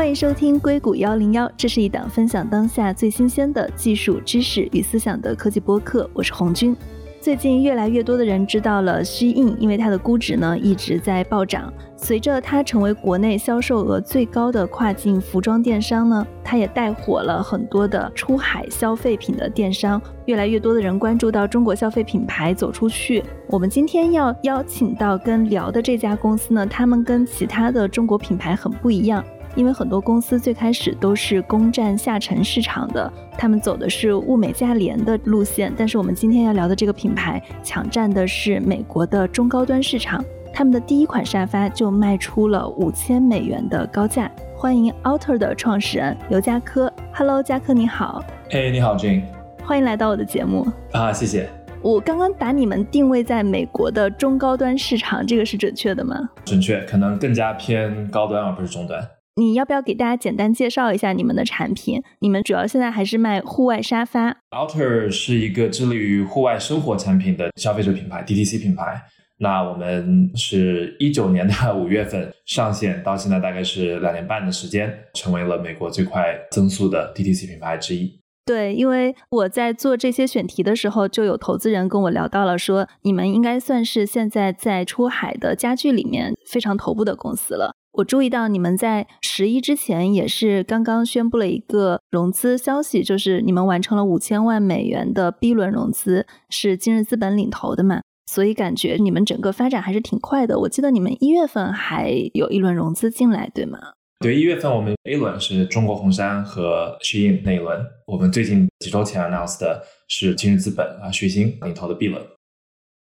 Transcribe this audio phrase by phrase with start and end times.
[0.00, 6.08] 欢迎收听硅谷幺零幺，这是一档分享当下最新鲜的技术知识与思想的科技播客。
[6.14, 6.74] 我是红军。
[7.20, 11.70] 最近越来越多的人知道了 Shein，因为它的估值呢一直在暴涨。
[11.98, 20.00] 随着它成为国内销售额最高的跨境服装电商呢，它也带火了很多的出海消费品的电商。
[20.24, 23.22] 越来越多的人关注到中国消费品牌走出去。
[23.48, 29.22] 我们今天要邀请到跟聊的这家公司呢，他们跟其他的中国品牌很不一样。
[29.56, 35.72] 因为很多公司最开始都是攻占下沉市场的，他们走的是物美价廉的路线。
[35.76, 40.24] 但是我们今天要聊的这个品牌，抢占的是美国的中高端市场。
[40.52, 44.30] 他们的第一款沙发就卖出了五千美元的高价。
[44.56, 46.92] 欢迎 Outer 的创始人刘嘉科。
[47.14, 48.24] Hello，嘉科你好。
[48.50, 49.22] 哎，你好，Jane。
[49.64, 50.66] 欢迎来到我的节目。
[50.92, 51.48] 啊，谢谢。
[51.82, 56.16] 我刚刚把你们定位在美国的中高端市场，这个是准确的吗？
[56.44, 59.00] 准确，可能更加偏高端而不是中端。
[59.36, 62.02] 你要不要给大家简单介绍一下你们的产品？
[62.18, 64.36] 你们主要现在还是卖户外沙发。
[64.50, 69.02] Outer 是一个致力于户外生活产品的消费者品牌，DTC 品牌。
[69.38, 78.19] 那我们是一九年的五月份上线，到现在大概是两年半的时间，成为了美国最快增速的 DTC 品牌之一。
[78.44, 87.74] 对，因为我在做这些选题的时候，就有投资人跟我聊到了，说你们应该算是现在在出海的家具里面非常头部的公司了。
[87.92, 98.00] 我注意到你们在十一之前也是刚刚宣布了一个融资消息，就是你们完成了五千万美元的 B 轮融资，是今日资本领投的嘛？
[98.26, 100.60] 所以感觉你们整个发展还是挺快的。
[100.60, 103.78] 我记得你们一月份还有一轮融资进来，对吗？
[104.22, 112.22] 对，一月份我们 A 轮是中国红杉和 Shein 那一轮，我们最近几周前 announced 的是今日资本啊旭星领投的 B 轮。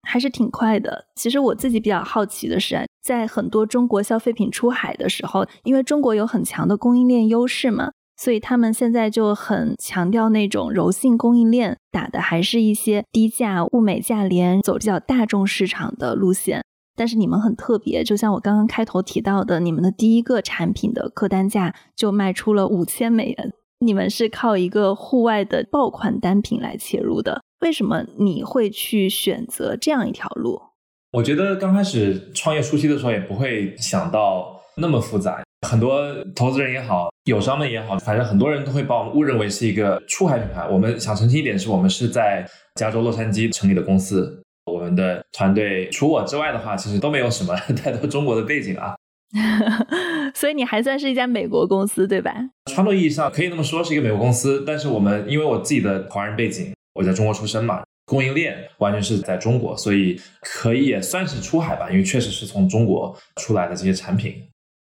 [0.08, 1.08] 还是挺快的。
[1.16, 16.62] 其实我自己比较好奇的是，在很多中国消费品出海的时候，因为中国有很强的供应链优势嘛，所以他们现在就很强调那种柔性供应链，打的还是一些低价、物美价廉、走比较大众市场的路线。
[16.98, 23.54] 但是你们很特别，就像我刚刚开头提到的，你们的第一个产品的客单价就卖出了五千美元。
[23.80, 27.44] 你们是靠一个户外的爆款单品来切入的。
[27.62, 30.60] 为什么你会去选择这样一条路？
[31.12, 35.44] 我觉得刚开始创业初期的时候也不会想到那么复杂。
[35.68, 36.02] 很多
[36.36, 40.68] 投资人也好，友商们也好，反正很多人都会把我们误认为是一个出海品牌。
[40.68, 42.44] 我们想澄清一点，是我们是在
[42.76, 44.44] 加州洛杉矶成立的公司。
[44.68, 48.96] 我们的团队除我之外的话，其实都没有什么 太多中国的背景啊。
[50.36, 52.34] 所以你还算是一家美国公司，对吧？
[52.72, 56.72] 传统意义上可以那么说是一个美国公司，但是我们因为我自己的华人背景。
[56.94, 64.34] 我在中国出生嘛，供应链完全是在中国，所以可以也算是出海吧，因为确实是从中国出来的这些产品。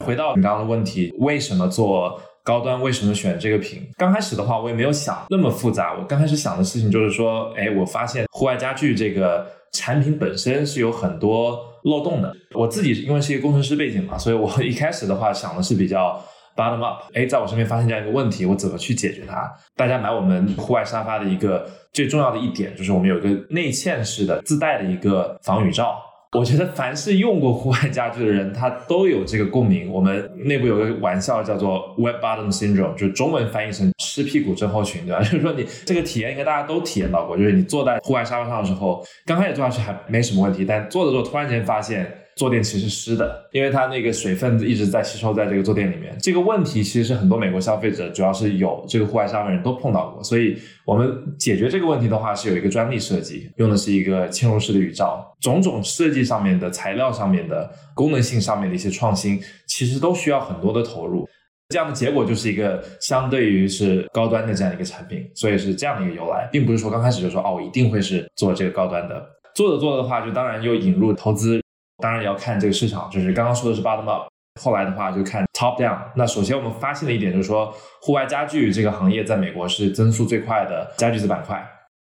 [0.04, 2.80] 回到你刚刚的问题，为什么做高端？
[2.80, 3.82] 为什么选这个品？
[3.96, 5.92] 刚开始的话，我也没有想那么复杂。
[5.98, 12.34] 我刚开始想的事情就是说，哎，我发现户外家具这个产品本身是有很多漏洞的。
[12.54, 16.18] 我自己因为是一个工程师背景嘛，所以我一开始的话想的是比较。
[16.56, 19.52] Bottom up，哎，在我身边发现这样一个问题，我怎么去解决它？
[19.74, 26.00] 大家买我们户外沙发的一个最重要的一点，就是我们有一个内嵌式的自带的一个防雨罩。
[26.34, 29.90] 我觉得凡是用过户外家具的人，他都有这个共鸣。
[29.90, 35.20] 我们内部有个玩笑叫做 “wet bottom syndrome”，就中文翻译成“湿屁股症候群”，对吧？
[35.24, 42.12] 就是说你这个体验应该大家都体验到过，就是你坐在户外沙发上的时候，刚开始坐下去还没什么问题，但坐着坐突然间发现。
[42.36, 46.16] 坐垫其实湿的，因为它那个水分一直在吸收在这个坐垫里面。
[46.20, 50.22] 这个问题其实很多美国消费者，主要是有这个户外沙发人都碰到过。
[50.22, 55.32] 所以我们解决这个问题的话，是有一个专利设计，用的是一个嵌入式的雨罩。
[55.40, 61.28] 种种设计上面的、材料上面的、功能性上面的一些创新，其实都需要很多的投入。
[61.68, 65.24] 这样的结果就是一个相对于是高端的这样一个产品。
[65.34, 69.24] 所以是这样的一个由来，并不是说刚开始就说哦，我一定会是做这个高端的。
[69.54, 71.63] 做着做着的话，就当然又引入投资。
[71.98, 74.26] 当然也要看这个市场，就是刚刚说的是 bottom up，
[74.60, 75.98] 后来的话就看 top down。
[76.16, 81.64] 那首先我们发现的一点就是说，户外家具这个行业在美国是增速最快的家具子板块。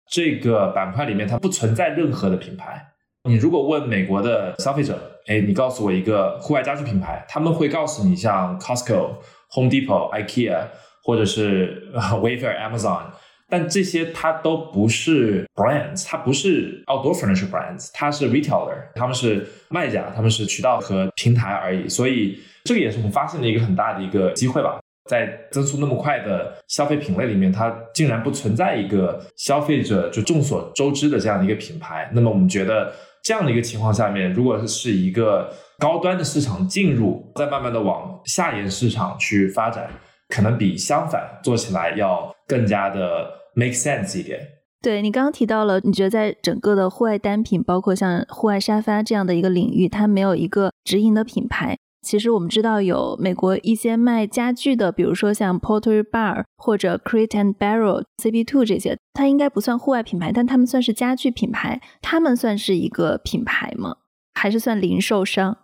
[0.10, 2.86] 这个板块里面它不存在任何的品牌。
[3.24, 9.16] 你如果问美国的消费者，哎，你告诉我一个户外家具品牌，他们会告诉你像 Costco、
[9.52, 10.68] Home Depot、IKEA
[11.04, 13.04] 或者是 Wayfair、Amazon。
[13.50, 21.88] 但这些它都不是 brands，它不是 outdoor furniture brands，它是 retailer，他们是卖家，他们是渠道和平台而已。
[21.88, 24.80] 所以这个也是我们发现的一个很大的一个机会吧。
[25.10, 32.10] 在增速那么快的消费品类里面，它竟然不存在一个消费者就众所周知的这样的一个品牌。
[32.14, 32.90] 那么我们觉得
[33.22, 39.90] 这样的一个情况下面，如果是一个高端的市场进入，再慢慢的往下沿市场去发展，
[40.30, 44.40] 可能比相反做起来要更加的 make sense 一点。
[44.82, 51.78] 对你刚刚提到了，你觉得在整个的户外单品，包括像户外沙发这样的一个领域，它没有一个直营的品牌。
[52.06, 61.80] 其实我们知道有美国一些卖家具的，比如说像 Porter Bar 或者 Crate and Barrel、CB Two 这些，它应该不算户外品牌，但他们算是家具品牌。
[62.02, 63.96] 他们算是一个品牌吗？
[64.34, 65.60] 还是算零售商？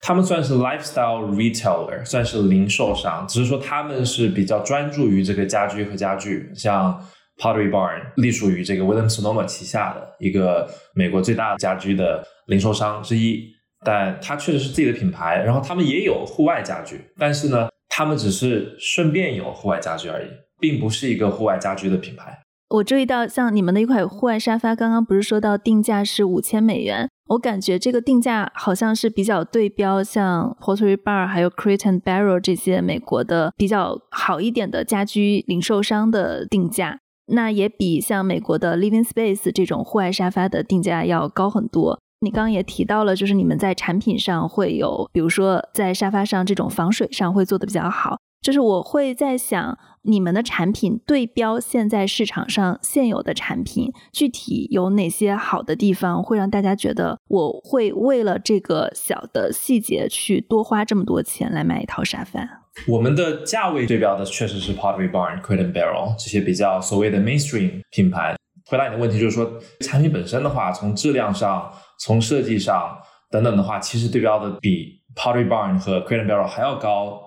[0.00, 7.00] 他们算是 lifestyle retailer，算是零售商，只是说他们是比较专注于这个家居和家具，像。
[7.40, 13.50] Pottery Barn 隶属于这个 William Sonoma 旗下的一个美国最大的家居的零售商之一，
[13.82, 15.42] 但它确实是自己的品牌。
[15.42, 20.28] 然后他们也有户外家具，但是呢，他们只是顺便有户外家具而已，
[20.60, 22.38] 并不是一个户外家居的品牌。
[22.70, 27.08] 我注意到，像你们的一款户外沙发，刚刚不是说到定价是五千美元？
[27.30, 37.00] 我感觉这个定价好像是比较对标像 Pottery Bar 还有 Crate and Barrel 这些美国的比较好一点的家居零售商的定价。
[37.32, 41.98] 那也比像美国的 Living Space 这种户外沙发的定价要高很多。
[42.20, 48.18] 你刚刚也提到了，就是你们在产品上会有，比如说在沙发上这种防水上会做的比较好。
[48.40, 62.40] 就是我会在想，你们的产品对标现在市场上现有的产品，具体有哪些好的地方，会让大家觉得我会为了这个小的细节去多花这么多钱来买一套沙发？
[62.88, 68.36] 我们的价位对标的确实是 Pottery Barn、Crate and Barrel 这些比较所谓的 mainstream 品牌。
[68.70, 72.96] 回答你的问题就是说，产品本身的话，从质量上、从设计上
[73.30, 77.20] 等等的话，其实对标的比 Pottery Barn 和 Crate and Barrel 还要高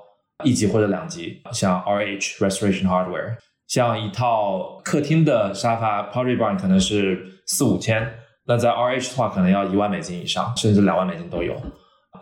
[0.43, 1.41] 一级或者两级。
[1.51, 3.37] 像 RH Restoration Hardware，
[3.67, 8.13] 像一套客厅的沙发，Pottery Barn 可能是四五千，
[8.45, 11.55] 那在 RH 的话，可能要一万美金以上，甚至两万美金都有。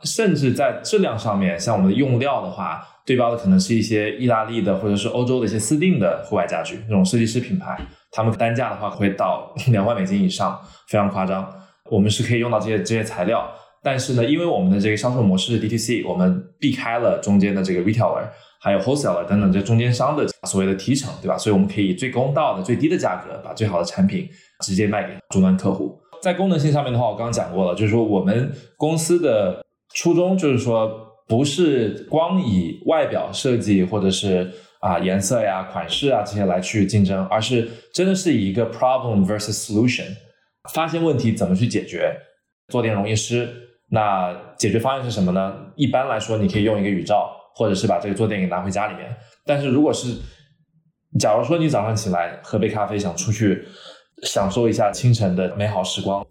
[0.03, 2.87] 甚至在质量上面，像我们的用料的话。
[3.03, 7.75] 对标的可能是一些意大利的或者是欧洲的一些私定的户外家具，那种设计师品牌，
[8.11, 11.51] 他们单价的话会到两万美金以上，非常夸张。
[11.89, 13.51] 我们是可以用到这些这些材料，
[13.83, 18.27] 但是呢，因为我们的这个销售模式是 DTC，我们避开了中间的这个 retailer，
[18.59, 21.37] 还有 wholesaler 等等这中间商的所谓的提成，对吧？
[21.37, 24.29] 所以我们可以最公道的、最低的价格，把最好的产品
[24.61, 25.99] 直接卖给终端客户。
[26.21, 29.63] 在功能性上面的话，我刚刚讲过了，就是说我们公司的
[29.93, 31.07] 初衷就是说。
[31.27, 34.51] 不是光以外表设计或者是
[34.81, 40.07] 啊颜色呀、款式啊这些来去竞争，而是真的是以一个 problem versus solution，
[40.73, 42.13] 发现问题怎么去解决。
[42.67, 43.47] 坐垫容易湿，
[43.93, 45.53] 那解决方案是什么呢？
[45.75, 49.13] 一般来说，你可以用一个雨罩，或者是把这个坐垫给拿回家里面。
[49.45, 50.15] 但是如果是，
[51.19, 53.65] 假如说你早上起来喝杯咖啡，想出去
[54.23, 56.25] 享受一下清晨的美好时光，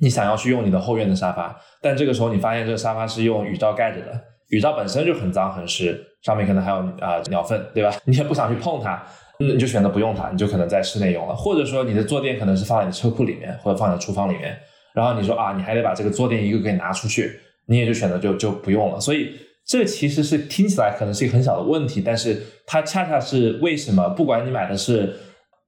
[0.00, 4.20] 你想要去用你的后院的沙发，但这个时候你发现这个沙发是用雨罩盖着的。
[4.50, 7.92] 雨罩本身就很脏很湿，上面可能还有啊鸟粪，对吧？
[8.06, 9.02] 你也不想去碰它，
[9.38, 11.34] 那你就选择不用它，你就可能在室内用了。
[11.34, 14.58] 或者说你的坐垫可能是放在你车库里面，或者放在厨房里面，
[14.94, 18.98] 然后你说啊，你还得把这个坐垫一个给拿出去，你也就选择就就不用了。
[19.00, 19.32] 所以
[19.66, 25.14] 这其实是听起来可能是一个很小的问题，但是它恰恰是为什么不管你买的是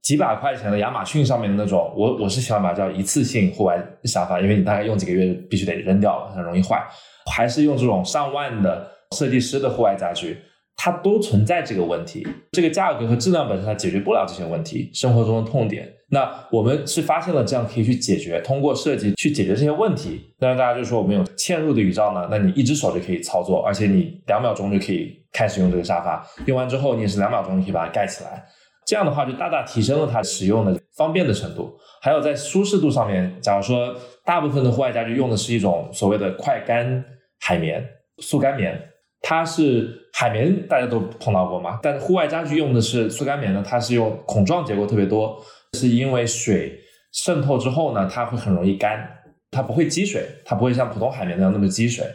[0.01, 6.83] 几百块钱的亚马逊上面的那种，我我是喜欢把叫一次性户外沙发，因为你大概用几个月必须得扔掉了，很容易坏。
[7.31, 10.37] 还是用这种上万的设计师的户外家具，
[10.75, 12.27] 它都存在这个问题。
[12.51, 15.89] 这个价格和质量本身它解决不了这些问题，生活中的痛点。
[16.13, 20.33] 那我们是发现了这样可以去解决，通过设计去解决这些问题。
[20.39, 26.25] 那大家就说我们有嵌入的雨罩呢，那你一只手就可以操作，而且你两秒钟就可以开始用这个沙发。
[26.45, 28.45] 用完之后你也是两秒钟就可以把它盖起来。
[28.85, 31.75] 这样的话就大大提升了它使用的方便的程度。
[32.01, 37.03] 还有在舒适度上面，假如说大部分的户外家具用的是一种所谓的快干。
[37.45, 37.85] 海绵、
[38.19, 38.81] 速干棉，
[39.19, 41.77] 它是海绵，大家都碰到过嘛？
[41.83, 43.61] 但户外家具用的是速干棉呢？
[43.67, 45.37] 它是用孔状结构特别多，
[45.73, 46.79] 是因为水
[47.11, 49.07] 渗透之后呢，它会很容易干，
[49.51, 52.05] 它不会积水，它不会像普通海绵那样那么积水。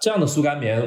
[0.00, 0.82] 这样的速干棉，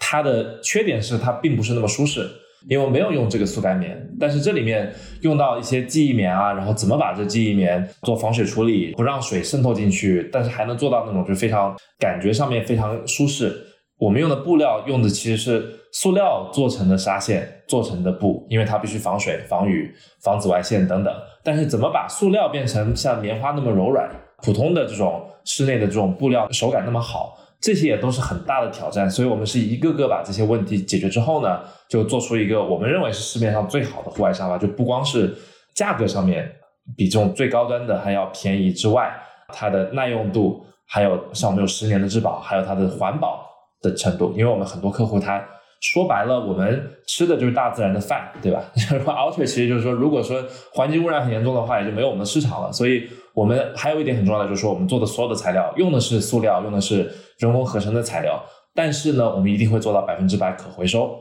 [0.00, 2.28] 它的缺点是它并不是那么舒适。
[2.68, 13.56] 因为我没有用这个速干棉，但是这里面用到一些记忆棉啊，然后怎么把这记忆棉做防水处理，不让水渗透进去，但是还能做到那种就非常感觉上面非常舒适。
[13.98, 21.14] 我们用的布料用的其实是塑料做成的纱线做成的布，因为它必须防水、防雨、防紫外线等等。
[21.42, 24.10] 但是怎么把塑料变成像棉花那么柔软，
[24.42, 27.38] 普通的这种室内的这种布料手感那么好？
[27.58, 34.58] 这些也都是很大的挑战，所以我们是一个个把这些问题解决之后呢，就做出一个我们认为是市面上最好的户外沙发。
[34.58, 35.34] 就不光是
[35.74, 36.52] 价格上面
[36.94, 39.10] 比这种最高端的还要便宜之外，
[39.48, 43.42] 它的耐用度，还有像我们有十年的质保，还有它的环保
[43.82, 45.44] 的程度，因为我们很多客户他
[45.80, 48.64] 说白了，我们吃的就是大自然的饭，对吧？
[49.04, 50.42] Alter 其实就是说，如果说
[50.72, 52.72] 环境污染很严重的话，也就没有我们的市场了。
[52.72, 58.42] 所以我们还有一点很重要的就是说，我们做的所有的材料用的是塑料，用的是人工合成的材料，
[58.74, 61.14] 但是呢，我们一定会做到百分之百可回收。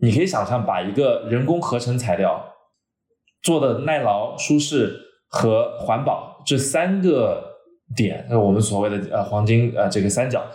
[0.00, 2.40] 你可以想象，把一个人工合成材料
[3.42, 4.96] 做的耐劳、舒适
[5.28, 7.42] 和环保这三个
[7.96, 10.46] 点，我们所谓的呃黄金呃这个三角。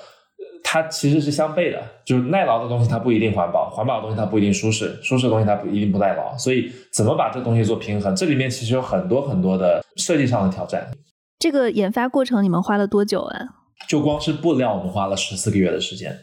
[0.64, 6.36] 它其实是相悖的，就是耐劳的东西它不一定环保，环保的东西它不一定舒适，舒适的东西它不一定不耐劳。
[6.38, 10.90] 所以怎么把这东西做平衡，这里面其实有很多很多的设计上的挑战。
[11.38, 13.40] 这个研发过程你们花了多久啊？
[13.88, 16.18] 就光是布料，我们花了十四个月的时间。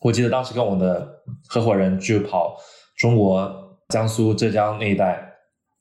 [0.00, 1.06] 我记得当时跟我的
[1.48, 2.56] 合伙人去跑
[2.96, 5.34] 中国、江苏、浙江那一带，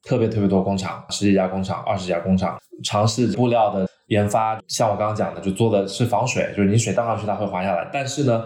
[0.04, 3.88] 特别特别多工厂，十几家工厂、二十家工厂，尝试布料的。
[4.12, 7.90] 研发像我刚刚讲的，就做的是防水，就是你水倒上去它会滑下来。
[7.94, 8.46] 但是呢，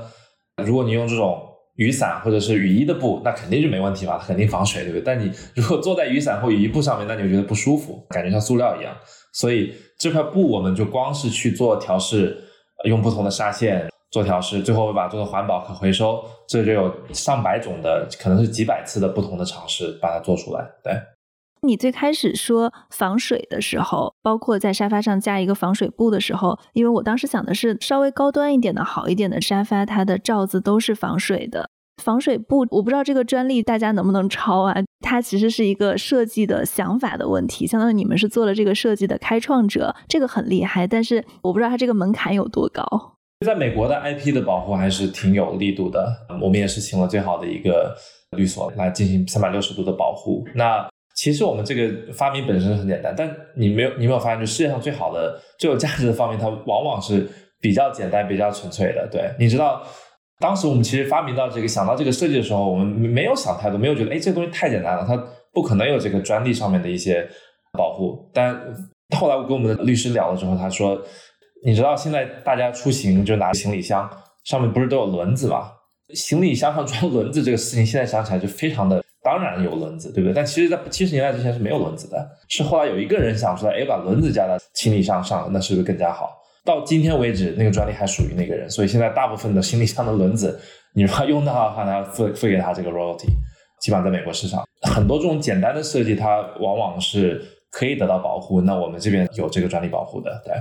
[0.63, 1.41] 如果你用这种
[1.77, 5.01] 雨伞或者是雨衣的布，那肯定就没问题嘛，它肯定防水，对不对？
[5.01, 8.95] 但你如果坐在雨伞或雨衣布上面，那你就觉得不舒服，感觉像塑料一样。
[9.33, 12.37] 所以这块布我们就光是去做调试，
[12.87, 20.93] 用不同的纱线做调试，最后会把做的环保可回收，这就有上百种的，可能是几百次的不同的尝试把它做出来，对。
[21.65, 31.69] 你最开始说防水的时候，包括在沙发上加一个防水布的时候，因为我当时想的是稍微高端一点的好一点的沙发，它的罩子都是防水的。
[32.03, 34.75] 防水布，我不知道这个专利大家能不能抄啊？
[34.99, 40.85] 它其实是一个设计的想法的问题，相当于你们是做了这个设计的开创者，这个很厉害。
[40.85, 42.85] 但是我不知道它这个门槛有多高。
[43.45, 46.05] 在美国的 IP 的保护还是挺有力度的，
[46.41, 47.95] 我们也是请了最好的一个
[48.37, 50.45] 律所来进行三百六十度的保护。
[50.53, 57.25] 那其实我们这个发明本身很简单，但你没有你没有发现，就世界上最好的、最有价值的发明，它往往是
[57.61, 59.07] 比较简单、比较纯粹的。
[59.09, 59.81] 对，你知道，
[60.39, 65.15] 当时我们其实发明到这个、想到这个设计的时候，我们没有想太多，没有觉得，哎，这东西太简单了，它
[65.53, 67.25] 不可能有这个专利上面的一些
[67.71, 68.29] 保护。
[68.33, 68.53] 但
[69.17, 71.01] 后来我跟我们的律师聊了之后，他说，
[71.65, 74.09] 你知道现在大家出行就拿行李箱，
[74.43, 75.71] 上面不是都有轮子吗？
[76.13, 79.01] 行李箱上装轮子这个事情，现在想起来就非常的。
[79.25, 80.33] 当然有轮子，对不对？
[80.35, 82.29] 但其实，在七十年代之前是没有轮子的。
[82.47, 86.37] 是后来有一个人想出来，哎，把轮子加在行李箱上，那是不是更加好？
[86.63, 88.69] 到今天为止，那个专利还属于那个人。
[88.69, 90.59] 所以现在大部分的行李箱的轮子，
[90.93, 93.27] 你如果用到的话，他要付付给他这个 royalty。
[93.81, 98.61] 基本上在美国市场，很多这种简单的设计，它往往是可以得到保护。
[98.61, 100.53] 那我们这边有这个专利保护的，对。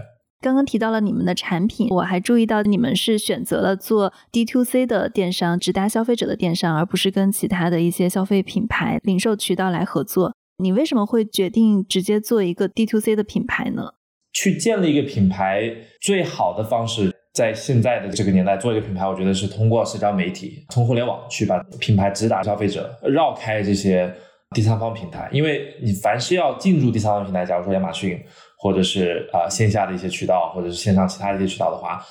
[0.45, 10.35] 刚刚提到了你们的产品，我还注意到你们是选择了做 D to C 的电商，直达消费者的电商，而不是跟其他的一些消费品牌、零售渠道来合作。
[10.59, 13.95] 你为什么会决定直接做一个 D to C 的品牌呢？
[14.35, 24.13] 去建立一个品牌最好的方式，在现在的这个年代做一个品牌，我觉得是通过社交媒体、从互联网去把品牌直达消费者，绕开这些
[24.55, 25.27] 第三方平台。
[25.33, 28.23] 因为你凡是要进入第三方平台，假如说亚马逊。
[28.65, 32.03] 或者是啊线下的一些渠道，或者是线上其他的一些渠道的话，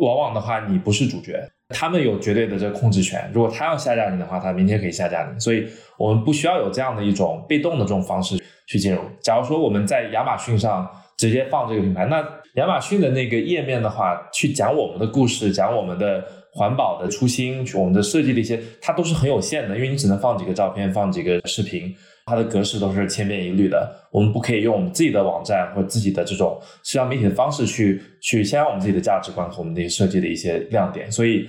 [0.00, 3.30] 往往的话你不是主角，他们有绝对的这个控制权。
[3.32, 5.38] 如果他要下架你的话，他明天可以下架你。
[5.38, 5.64] 所以
[5.96, 9.00] 我们不需要有这样的一种被动的这种方式去进入。
[9.20, 12.16] 假如说我们在亚马逊上直接放这个品牌，那
[12.56, 21.94] 亚马逊的那个页面的话，去讲我们的故事，讲我们的环保的初心，我们的设计的一些，它都是很有限的，因为你只能放几个照片，放几个视频。
[22.26, 31.10] 它的格式都是千篇一律的，我们不可以用我们自己的网站或自己的这种社交媒体的方式去去宣扬我们自己的价值观和我们的设计的一些亮点。
[31.10, 31.48] 所以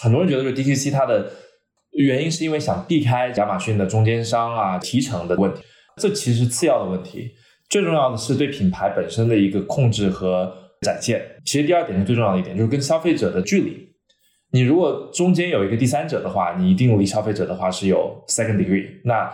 [0.00, 1.30] 很多人觉得，就 DTC 它的
[1.92, 5.60] 原因是因为想避开亚马逊的中间商啊提成的问题，
[5.96, 7.32] 这其实是次要的问题。
[7.68, 10.52] 最重要的是对品牌本身的一个控制和
[10.82, 11.22] 展现。
[11.44, 13.88] 其实第二点是最重要的一点，就是跟消费者的距离。
[14.52, 18.86] 你如果中间有一个第三者的话，你一定离消费者的话是有 second degree。
[19.04, 19.32] 那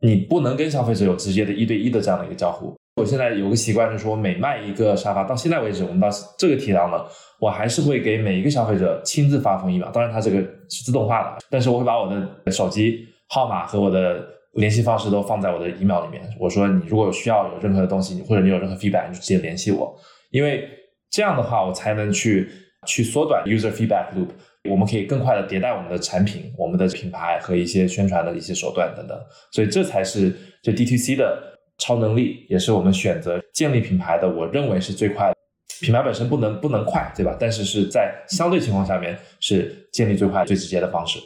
[0.00, 2.74] 你不能跟消费者有直接的一对一的这样的一个交互。
[2.96, 7.06] 我现在有个习惯，就是说每卖一个沙发，到现在为止，我们到这个体量了，
[7.38, 9.90] 我还是会给每一个消费者亲自发封 email。
[9.90, 10.38] 当然，它这个
[10.68, 12.08] 是自动化的，但是我会把我
[12.44, 16.22] 的手机号码和我的联系方式都放在我的 email 里面。
[16.38, 19.96] 我说，你如果有需要有任何的东西，或者你有任何 feedback，你就直接联系我，
[20.30, 20.68] 因为
[21.10, 22.50] 这样的话，我才能去
[22.86, 24.28] 去缩短 user feedback loop。
[24.68, 29.18] 我们可以更快的迭代我们的产品、我们的品牌和一些宣传的一些手段等等，
[29.50, 35.32] 所以这才是就 DTC 的超能力，也是我们选择建立品牌的，我认为是最快。
[35.80, 37.34] 品牌本身不能不能快，对吧？
[37.40, 41.18] 但是是在相对情况下面是建立最快、最直接的方式。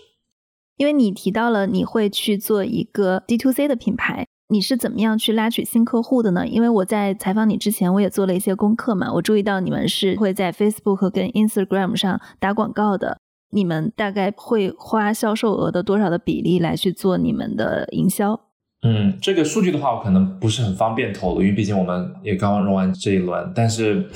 [0.77, 6.47] 因为你提到了你会去做一个 dtc 的品牌，你是怎么样去拉取新客户的呢？
[6.47, 13.19] 因为我在采访你之前，我也做了一些功课嘛，我注意到你们是会在 Facebook 跟 Instagram 上打广告的。
[13.55, 18.39] 你们大概会花销售额的多少的比例来去做你们的营销？
[18.83, 23.51] 嗯，这个数据的话，我可能不是很方便透露，因为毕竟我们也刚刚融完这一轮。
[23.55, 24.07] 但是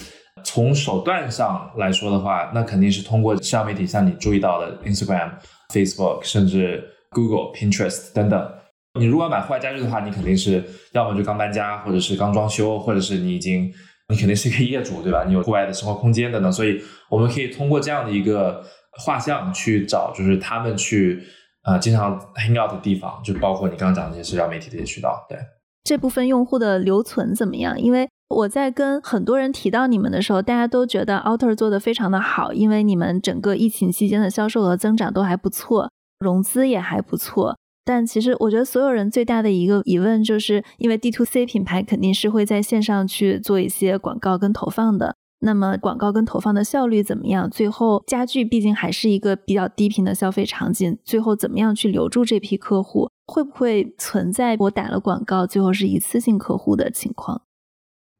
[0.44, 5.30] 从手段上来说的话，那肯定是通过社交媒体，像你注意到的 Instagram、
[5.72, 8.52] Facebook，甚至 Google、Pinterest 等等。
[8.98, 13.72] 你如果买户外家具的话，你肯定是要么就刚搬家，或者是刚装修，或者是你已经
[14.08, 15.24] 你肯定是一个业主，对吧？
[15.26, 16.52] 你有户外的生活空间等等。
[16.52, 16.78] 所以
[17.08, 18.62] 我们可以通过这样的一个
[18.98, 21.22] 画像去找，就是他们去。
[21.64, 25.26] 呃，经常 hang out 的地方，就包括你刚刚讲的这些社交媒体这些渠道。
[25.28, 25.36] 对
[25.84, 27.78] 这部分用户的留存怎么样？
[27.78, 35.90] 因为我在跟很多人提到你们的时候，大家都觉得 Outer 做的非常的好，因为你们整个疫情期间的销售额增长都还不错，
[36.20, 37.58] 融资也还不错。
[37.84, 45.16] 但其实我觉得所有人最大的一个疑问，就是因为 D to C 品牌肯定是会在线上去做一些广告跟投放的。
[45.40, 47.48] 那么广告跟投放的效率怎么样？
[47.48, 53.08] 最后家具毕竟还是一个比较低频的消费场景，最后怎么样去留住这批客户？
[53.26, 57.42] 会不会存在我打了广告，最后是一次性客户的情况？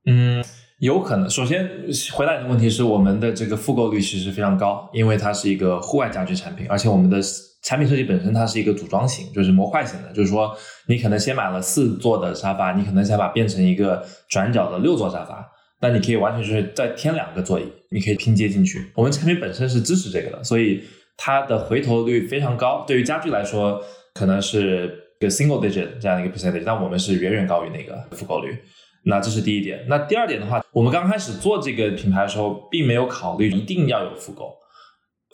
[0.06, 0.44] 嗯，
[0.78, 1.28] 有可能。
[1.28, 1.68] 首先
[2.14, 7.18] 回答你的问题是，我们的这个复购率其实非常高，因为它是一个户外家具产品，而且我们的
[7.62, 10.54] 产品设计本身它是一个组装型，就是模块型的，就是说
[10.87, 15.44] 你可能先买了四座的沙发，你可能想把变成一个转角的六座沙发。
[15.80, 18.90] 那你可以完全就是再添两个座椅，你可以拼接进去。
[18.94, 20.82] 我们产品本身是支持这个的，所以
[21.16, 22.85] 它的回头率非常高。
[22.87, 23.80] 对于家具来说，
[24.12, 24.88] 可能是
[25.20, 28.58] 个 single digit 这样一个 percentage，但我们是远远高于那个复购率。
[29.04, 29.87] 那这是第一点。
[29.88, 34.56] 那第二点的话，我们刚开始做这个品牌的时候，并没有考虑一定要有复购。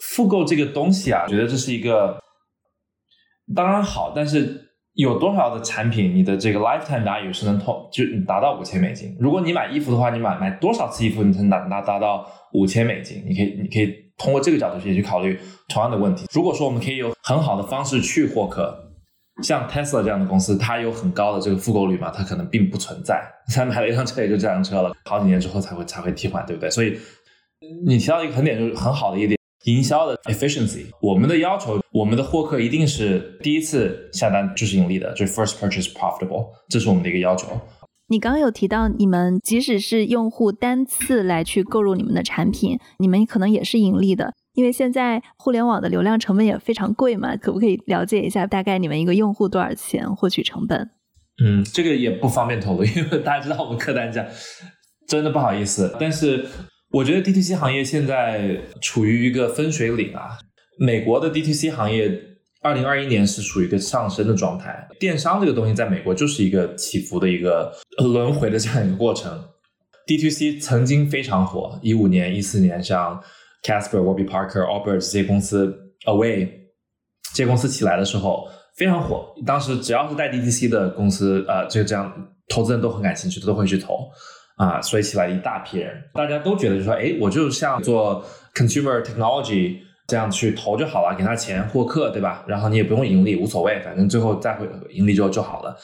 [0.03, 2.21] 复购这个东西啊，觉得这是一个
[3.55, 4.61] 当然好，但是。
[4.95, 9.17] 有多少的产品，你的这个 lifetime value 是能通就达到五千美金？
[9.19, 13.23] 如果你买衣服的话，你买买多少次衣服，你才能达达达到五千美金？
[13.27, 16.27] 你可以你可以通过这个角度去去考虑同样的问题。
[16.33, 18.93] 如果说我们可以有很好的方式去获客，
[19.43, 22.13] 像 Tesla 这样的公司，它有很高的这个复购率嘛？
[22.13, 23.21] 它可能并不存在，
[23.53, 26.71] 他买了一辆车也就这辆车了，好几年之后才会才会替换，对不对？
[26.71, 26.97] 所以
[27.85, 29.37] 你提到一个很点就是很好的一点。
[29.65, 37.49] 营销的 efficiency，我们的要求，我们的获客一定是第一次下单就是盈利的，就是 first purchase profitable，这是我们的一个要求。
[38.09, 47.35] 你刚刚有提到，你们即使是用户单次来去购入你们的产品，你们可能也是盈利的，因为现在互联网的流量成本也非常贵嘛。
[47.35, 50.91] 可不可以了解一下，大概你们一个用户多少钱获取成本？
[51.43, 54.27] 嗯，这个也不方便透露，因为大家知道我们客单价，
[55.09, 56.45] 真的不好意思，但是。
[56.95, 60.39] 我觉得 DTC 行业现在处于一个分水岭啊。
[60.79, 62.09] 美国的 DTC 行业，
[62.63, 64.87] 二零二一年是处于一个上升的状态。
[65.01, 69.45] 电商这个东西在美国就是一个起伏的一个轮回的这样一个过程。
[70.07, 73.21] DTC 曾经非常火，一五年、一四年，像
[73.65, 75.77] Casper、Warby Parker、Albert 这些公司
[76.07, 76.49] ，Away
[77.35, 79.35] 这些公司起来的时候非常火。
[79.45, 84.09] 当时只要是带 DTC 的公司，呃，这个这样投资人都很感兴趣，都会去投。
[84.57, 92.45] 啊，所以起来一大批人，大家都觉得就说，哎，我就像做 consumer technology 这样去投就好了，给他钱获客，对吧？
[92.47, 95.77] 然后你也不用盈利，无所谓，反正最后再会盈利就就好了。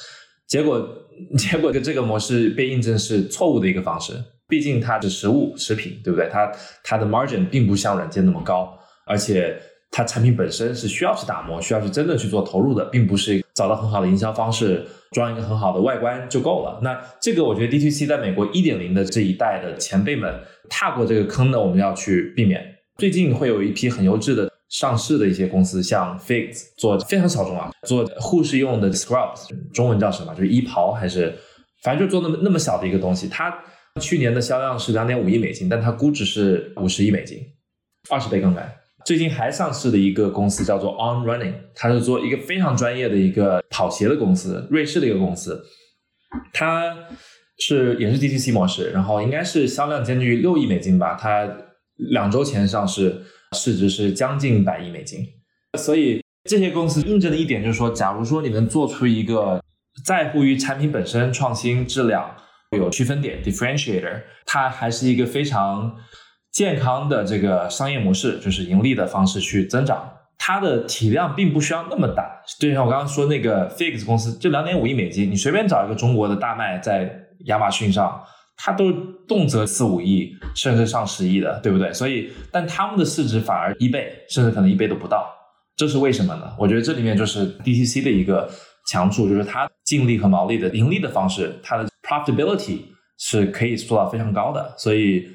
[0.46, 0.88] 结果，
[1.38, 4.12] 结果就这个模式被印证是错误的一个方式。
[4.48, 6.28] 毕竟它是实物食品，对不对？
[6.28, 6.50] 它
[6.82, 9.56] 它的 margin 并不像软件那么高，而且
[9.92, 14.86] 它产品本身是需要去打磨，需要去真的去做投入的，并不是找到很好的营销方式。
[15.12, 16.78] 装一个很好的外观就够了。
[16.84, 20.32] 那这个我觉得 DTC 在美国一点零的这一代的前辈们
[20.68, 22.64] 踏过这个坑呢，我们要去避免。
[22.96, 30.32] 最近会有一批很优质的上市的一些公司，像 Fix 做非常小众啊，做护士用的 scrubs，中文叫什么？
[30.32, 31.36] 就是衣袍还是
[31.82, 33.26] 反正就做那么那么小的一个东西。
[33.26, 33.52] 它
[34.00, 37.38] 去年的销量是两点五亿美金，但它估值是五十亿美金，
[38.08, 38.72] 二十倍杠杆。
[39.04, 45.64] 最近还上市的一个公司叫做 On Running，它是做一个非常专业的一个跑鞋的公司，瑞士的一个公司，
[46.52, 46.94] 它
[47.58, 51.48] 是也是 DTC 模式，然后应该是销量接近于六亿美金吧，它
[51.96, 53.22] 两周前上市，
[53.56, 55.26] 市值是将近百亿美金，
[55.78, 59.62] 所以这些公司印证的一点就是说，假如说你能做出一个
[60.04, 62.36] 在乎于产品本身创新质量
[62.76, 65.96] 有区分点 differentiator，它还是一个非常。
[66.52, 72.42] 健康的这个商业模式就是盈利的方式去增长，它的体量并不需要那么大。
[72.58, 77.08] 就像我刚刚说那个 Fix 公司，就两点五亿美金，你随便找一个中国的大卖在
[77.46, 78.20] 亚马逊上，
[78.56, 78.90] 它都
[79.28, 81.92] 动辄四五亿，甚至上十亿的，对不对？
[81.92, 85.32] 所以，但他们的市值反而一倍，甚至可能一倍都不到，
[85.76, 86.52] 这是为什么呢？
[86.58, 88.50] 我觉得这里面就是 DTC 的一个
[88.88, 92.80] 强处，就是它净利和毛利的盈利的方式，它的 profitability
[93.18, 95.28] 是可以做到非常高的，所以。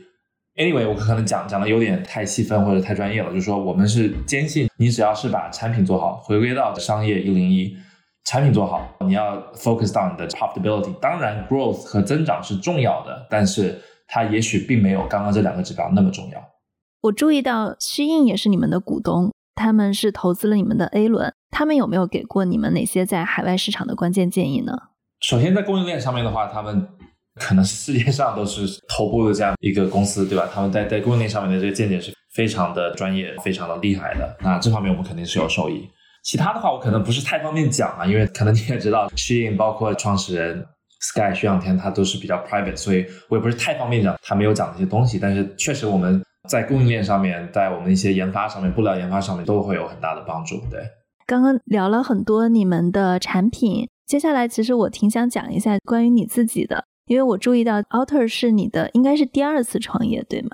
[0.55, 7.75] Anyway，我可能讲讲的有点太细分或者太专业了，就是说我们是坚信，你只要是把产品做好，回归到商业一零一，
[8.23, 10.93] 产品做好，你要 focus on 你的 profitability。
[11.01, 16.41] 当然，growth 和增长是重要的，但是它也许并没有刚刚这两个指标那么重要。
[17.01, 24.73] 我注意到虚印也是你们的股东，他们是投资了你们的 A 轮，他们有没有给过你们哪些在海外市场的关键建议呢？
[25.19, 26.87] 首先，在供应链上面的话，他们。
[27.41, 30.49] 可能世界上都是头部的这样一个公司，对吧？
[30.53, 34.37] 他们在在供应链上面的这个见解是非常的专业、非常的厉害的。
[34.41, 35.87] 那这方面我们肯定是有受益。
[36.23, 40.65] 其他的话，我可能不是太方便讲啊，因为可能你也知道，Shein 包括创始人
[41.01, 45.19] Sky 徐仰天，他都是比较 private，所以我也不是太方便讲他没有讲的一些东西。
[45.19, 50.55] 但是确实我们在供应链上面，在我们一些研发上面、布料研发上面都会有很大的帮助。
[50.71, 50.79] 对，
[51.27, 56.85] 刚刚聊了很多你们的产品，接下来其实我挺想讲一下关于你自己的。
[57.07, 60.49] 因为我注意到 Alter 是你的，应该是第二次创业，对吗？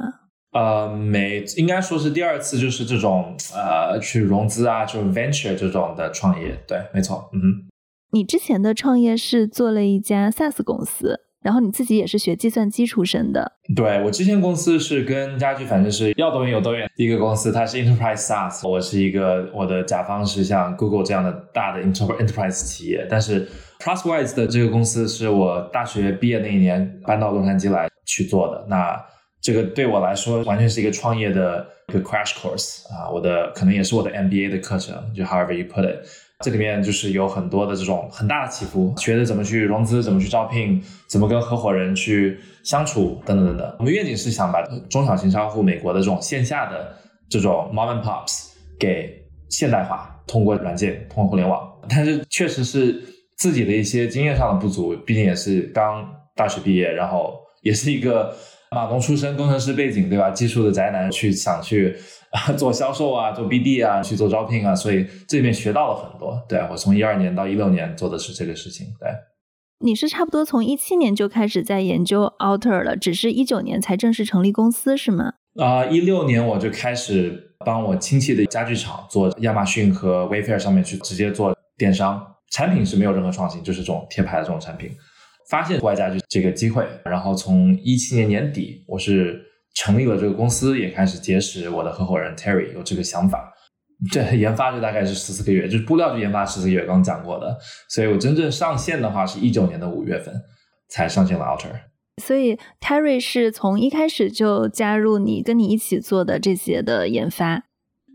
[0.52, 7.70] 呃，没，应该说是第二次，就是这种呃，去融资啊，就是 venture 这种的创业，对，没错，嗯。
[8.12, 13.54] 你之前的创业是做了一家 SaaS 公司，然后你自己也是学计算机出身的。
[13.74, 23.48] 对我之前公司是跟家具，反正是要多远有多远第一个公司，它是 enterprise SaaS，我是一个我的甲方是像 Google 这样的大的 enterprise 企业，但是。
[23.82, 28.63] Crosswise 的这个公司是我大学毕业那一年搬到洛杉矶来去做的。
[28.70, 29.04] 那
[29.41, 36.08] 这个对我来说完全是一个创业的一个 crash course 啊，我的可能也是我的 MBA 的课程，就 however you put it。
[36.41, 43.76] 这里面就是有很多的这种很大的起伏，学的怎么去融资，怎么去招聘，怎么跟合伙人去相处等等等等。
[43.80, 46.96] 我们愿景是想把中小型商户美国的这种线下的
[47.28, 51.67] 这种 mom and pops 给现代化，通过软件，通过互联网。
[51.89, 53.04] 但是确实是。
[53.41, 58.32] 自己的一些经验上的不足，毕竟也是刚大学毕业，然后也是一个
[58.69, 60.30] 码农出身、工程师背景，对吧？
[60.30, 61.95] 技术的宅男去想去
[62.56, 66.39] 做销售啊，做 BD 啊，去做招聘啊，所以这里面学到了很多。
[66.47, 68.86] 对我从一二年到一六年做的是这个事情。
[68.99, 69.10] 对，
[69.84, 75.34] 你是差不多从一七年就开始在研究 Alter 了，只是一九年才正式成立公司，是吗？
[75.60, 82.27] 啊，一六年我就开始帮我亲戚的家具厂做亚马逊和 Wayfair 上面去直接做电商。
[82.52, 84.92] 产品是没有任何创新，就是这种贴牌的这种产品。
[85.50, 89.42] 发现户外家具这个机会，然后从一七年年底，我是
[89.76, 93.52] 成立了这个公司，也开始结识我的合伙人 Terry 有这个想法。
[94.12, 97.58] 这研发就大概是十四个月，就是布料就研发十四个月，刚刚讲过的。
[97.90, 100.34] 所以我真正上线的话是一九年的五月份
[100.90, 101.70] 才上线了 Alter。
[102.24, 107.66] 所以 Terry 是从一开始就加入你跟你一起做的这些的研发。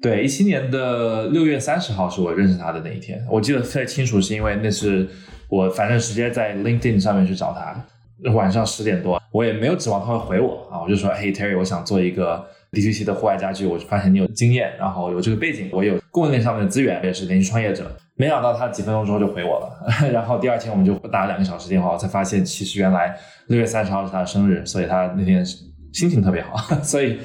[0.02, 5.08] 对，一七年的六月三十号是我认识他的那一天，我记得特别清楚，是因为那是
[5.48, 23.16] 我反正直接在 LinkedIn 上面去找他，晚上十点多，我也没有指望他会回我啊，我就说，嘿，Terry，我想做一个 DTC 的户外家具，我就发现你有经验，然后有这个背景，我有供应链上面的资源，也是连续创业者，没想到他几分钟之后就回我了， 然后第二天我们就打了两个小时电话，我才发现其实原来
[23.48, 25.44] 六月三十号是他的生日，所以他那天
[25.92, 27.18] 心情特别好， 所以。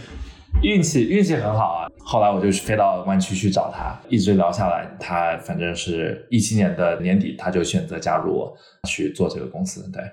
[0.61, 1.87] 运气运气很好啊！
[2.03, 8.57] 后来我就飞到湾区去找他，一直聊下来，他反正是一七年的年底，他就选择加入我
[8.89, 9.89] 去做这个公司。
[9.91, 10.03] 对，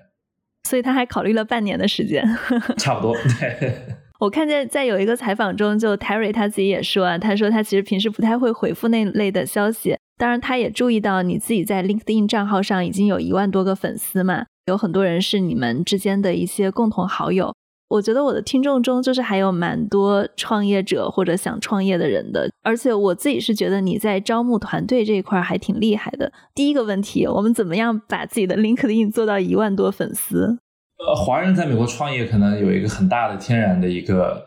[0.69, 2.25] 所以他还考虑了半年的时间，
[2.79, 3.15] 差不多。
[3.41, 3.75] 对，
[4.21, 17.55] 我看见在有一个采访中，就 Terry 他自己也说啊，他说他其实平时不太会回复那类的消息，当然他也注意到你自己在 LinkedIn 账号上已经有一万多个粉丝嘛，有很多人是你们之间的一些共同好友。
[17.89, 26.31] 我觉得我的听众中就是还有蛮多创业者或者想创业的人的，而且我自己是觉得你在招募团队这一块还挺厉害的。
[26.55, 30.59] 第一个问题，我们怎么样把自己的 LinkedIn 做到一万多粉丝？
[30.99, 34.45] 呃，华人在美国创业可能有一个很大的天然的一个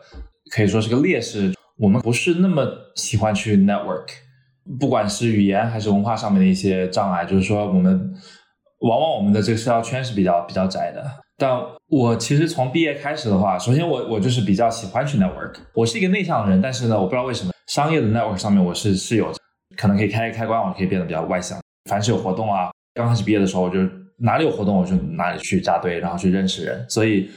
[0.54, 4.06] 可以说是个劣势，我们不是那么喜欢去 network，
[4.78, 8.14] 不管是语言还是文化上面的一些障碍，就是说我们
[8.80, 11.02] 往往我们的这个社交圈是比较比较窄的。
[11.42, 15.56] 但我其实从毕业开始的话，首先我我就是比较喜欢去 network。
[15.74, 19.32] 我是一个内向的人，但是呢，我不知道为什么商业的 network 上面我是是有
[19.76, 21.60] 可能可以开开关，我可以变得比较外向。
[21.90, 23.80] 凡是有活动啊，刚开始毕业的时候，我就
[24.18, 26.86] 哪里有活动我就哪里去扎堆，然后去认识人。
[26.88, 27.28] 所以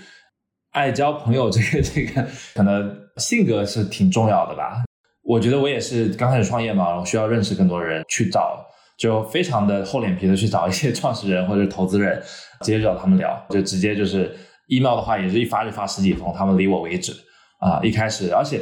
[0.73, 4.83] 爱交朋友这个这个可能性格是挺重要的吧。
[5.23, 8.63] 我觉得我也是刚开始创业嘛，我需要认识更多人，去找
[8.97, 12.21] 就非常的厚脸皮的去找一些创始人或者投资人。
[12.61, 14.33] 直接找他们聊， 就直接就是
[14.69, 17.11] email 的话，也是一发就发十几封，他们理我为止
[17.59, 17.81] 啊。
[17.83, 18.61] 一开始，而且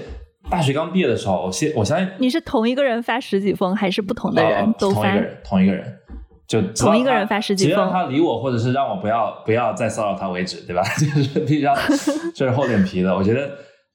[0.50, 5.04] 大学刚毕业的时候，我先我相信你是同一个人发十几封，还是不同的人都发？
[5.04, 5.98] 同一个人，同一个人，
[6.48, 10.82] 就同一个人发十几封，只要他理我，或者是让我不要不要再骚扰他为止，对吧？
[10.98, 11.76] 就是比较
[12.34, 13.16] 就是厚脸皮的。
[13.16, 13.52] 我觉得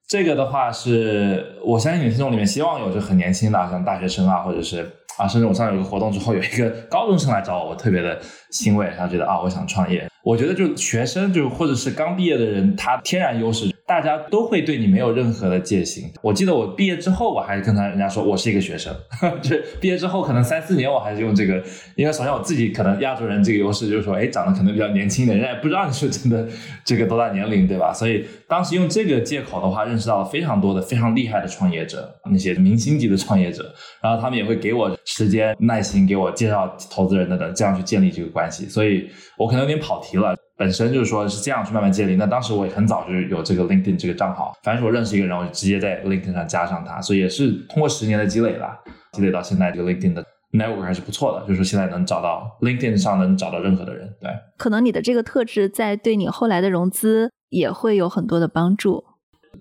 [0.06, 8.18] 这个的话是我相信你听众里面希望有着很年轻的，像大学生啊，或者是啊，甚至我上次有个活动之后，有一个高中生来找我，我特别的
[8.50, 10.08] 欣慰，他觉得啊，我想创业。
[10.22, 13.74] 我觉得就学生就或者是刚毕业的人，他天然优势。
[13.86, 16.04] 大家都会对你没有任何的戒心。
[16.20, 18.94] 我记得我毕业之后，我还是跟他人家说我是一个学生，
[19.40, 21.54] 就是毕业之后可能三四年，我还是用这个，
[21.96, 26.46] 因为首先我自己可能亚洲人这个优势就是说，哎，长得可能比较年轻的，人家也不知道你是真的
[26.84, 27.90] 这个多大年龄，对吧？
[27.90, 38.66] 所以当时用这个借口的话，认识到了非常多的非常厉害的创业者，那些明星级的创业者，然后他们也会给我时间、耐心给我介绍投资人等等，这样去建立这个关系。
[38.66, 40.34] 所以我可能有点跑题了。
[40.56, 42.16] 本身就是说是这样去慢慢建立。
[42.16, 48.76] 那当时我也很早就有这个 LinkedIn 这个账号，反正是我认识一个人，我就直接在 LinkedIn 上加上他，所以也是通过十年的积累啦，
[49.12, 54.12] 积累到现在这个 LinkedIn 的 network 还是不错的，就是说现在能找到 LinkedIn 上能找到任何的人。
[54.20, 59.04] 对，可能你的这个特质在对你后来的融资也会有很多的帮助。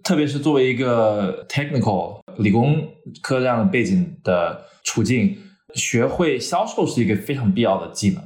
[0.04, 2.76] 特别是作为一个 technical 理工
[3.22, 5.38] 科这样的背景的处境，
[5.76, 8.24] 学会销售是一个非常必要的技能。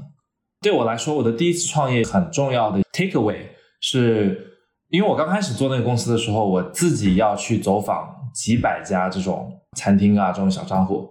[0.61, 3.37] 对我来说，我的第一次创业很重要的 take away
[3.79, 4.57] 是，
[4.89, 11.09] 因为我刚开始做那个公司的时候，我自己要去走访几百家这种餐厅啊，这种小商户，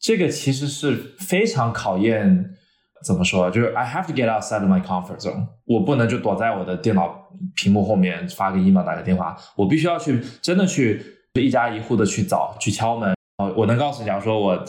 [0.00, 2.56] 这个其实是非常考验，
[3.04, 13.14] 怎么说，就是 I have to get outside of my comfort zone，我不能就躲在我的电脑屏幕后面发个 email 打个电话，我必须要去真的去一家一户的去找去敲门。
[13.56, 14.64] 我能告诉你，假如说我，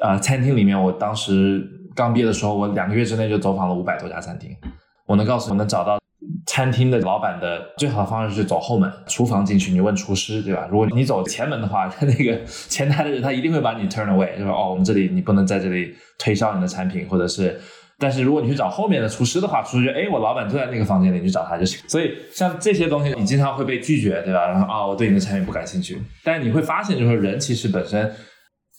[0.00, 1.78] 呃，餐厅里面，我当时。
[1.94, 4.56] 刚毕业的时候，我两个月之内就走访了五百多家餐厅。
[5.04, 5.98] 我能告诉你，我能找到
[6.46, 10.68] 餐厅的老板的最好的方式是走后门，厨房进去，你问厨师，对吧？
[10.70, 17.60] 如果你走前门的话，他 那个前台的人他一定会把你 turn away，就说哦，我们这里你不能在这里推销你的产品，或者是。
[17.98, 21.78] 但是如果你去找后面的厨师的话，厨师觉得哎，我老板就在那个房间里，你去找他就行。
[21.88, 24.48] 所以像这些东西，你经常会被拒绝，对吧？
[24.48, 26.00] 然后啊，我对你的产品不感兴趣。
[26.24, 28.10] 但是你会发现，就是人其实本身。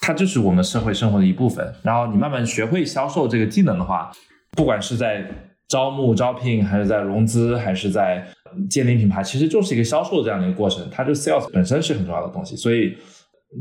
[0.06, 1.66] 它就是我们社会生活的一部分。
[1.82, 4.12] 然后你慢慢学会销售这个技能的话，
[4.52, 5.26] 不管是在
[5.74, 8.24] 招募、招聘，还是在融资，还是在
[8.70, 10.88] 建立品牌，其实就是一个销售的这样的一个过程。
[10.92, 12.56] 它就 sales 本身是很重要的东西。
[12.56, 12.96] 所以，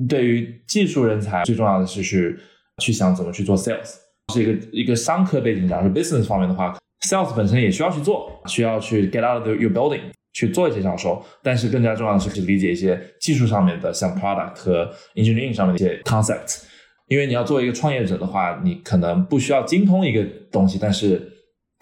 [0.07, 2.39] 对于技术人才，最重要的是去
[2.83, 3.95] 去想怎么去做 sales。
[4.35, 6.77] 是一个一个商科背景，假如 business 方面的话
[7.09, 10.03] ，sales 本身也需要去做，需要去 get out of your building。
[10.35, 16.63] 去做一些销售，但是更加重要的是去理解一些技术上面的，像 product 和 engineering 上面的一些 concept。
[17.09, 21.32] 因为你要做一个创业者的话，你可能不需要精通一个东西，但是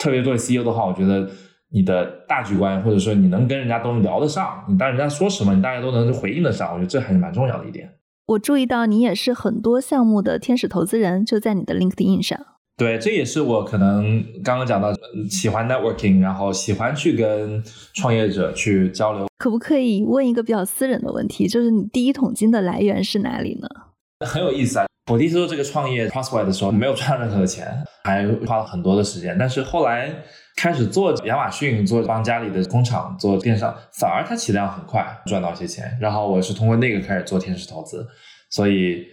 [0.00, 1.28] 特别作为 CEO 的话，我觉得
[1.70, 7.88] 你的大局观或者说你能跟人家都能聊得上，你当人家说什么，你大家都能回应得上，我觉得这还是蛮重要的一点。
[8.26, 12.38] 我注意到你也是很多项目的天使投资人，就在你的 LinkedIn 上。
[12.76, 14.90] 对，这也是我可能刚刚讲到
[15.28, 19.26] 喜欢 networking，然后喜欢去跟创业者去交流。
[19.36, 23.68] 可不可以问一个比较私人的问题，就是你第一桶金的来源是哪里呢？
[24.26, 24.86] 很有意思啊！
[25.10, 27.66] 我第一次做这个创业 Crossway 的时候，没有赚任何的钱，
[28.04, 29.36] 还花了很多的时间。
[29.36, 30.08] 但是后来
[30.56, 35.98] 开始做亚马逊，做帮家里的工厂做电商，反而它起量很快，赚到一些钱。
[36.00, 38.06] 然后我是通过那个开始做天使投资，
[38.50, 39.04] 所以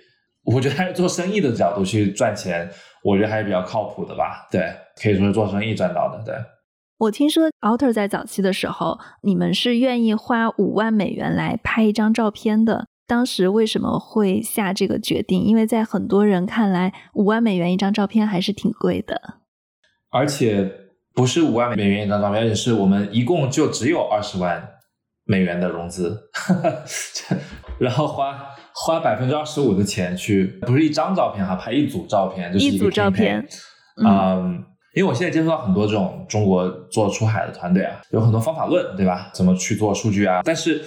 [0.44, 2.70] 我觉得还是做生意的角度去赚钱。
[3.04, 6.22] 我觉得还是比较靠谱的吧，对，可以说是做生意赚到的。
[6.24, 6.36] 对，
[7.00, 12.86] 我听说 Alter 在早期的时候，你们是愿意花五万美元来拍一张照片的。
[13.08, 15.42] 当时为什么会下这个决定？
[15.44, 19.40] 因为在很多人看来，五万美元一张照片还是挺贵的。
[20.12, 20.70] 而且
[21.16, 24.68] 不是五万美元一张照片，而且是我们一共就只有二十万
[25.24, 26.30] 美元的融资，
[27.80, 28.50] 然后花。
[28.80, 33.44] 花百分之二十五的钱去，不是一张照片哈，拍一组照片，就是一组照片。
[34.06, 39.32] 嗯，因为我现在接触到很多这种中国做出海的团队啊，有很多方法论，对吧？
[39.34, 40.42] 怎么去做数据啊？
[40.46, 40.86] 但是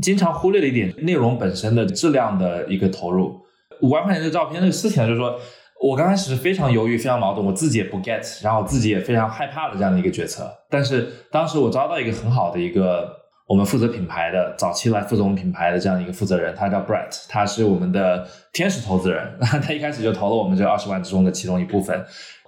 [0.00, 3.40] 经常忽略了一点，内容本身的质量的一个投入。
[3.82, 5.38] 五万块钱的照片，这个事情就是说，
[5.82, 10.50] 我刚开始是非常犹豫、非常矛盾，我自己也不 get，然后自己也非常害怕的这样的一个决策。
[10.70, 13.20] 但是当时我招到一个很好的一个。
[13.48, 19.28] 我们负责品牌的早期来负责我们品牌的这样一个负责人，他叫 Brett，他是我们的天使投资人。
[19.60, 22.02] 他一开始就投了我们这二十万之中的其中一部分。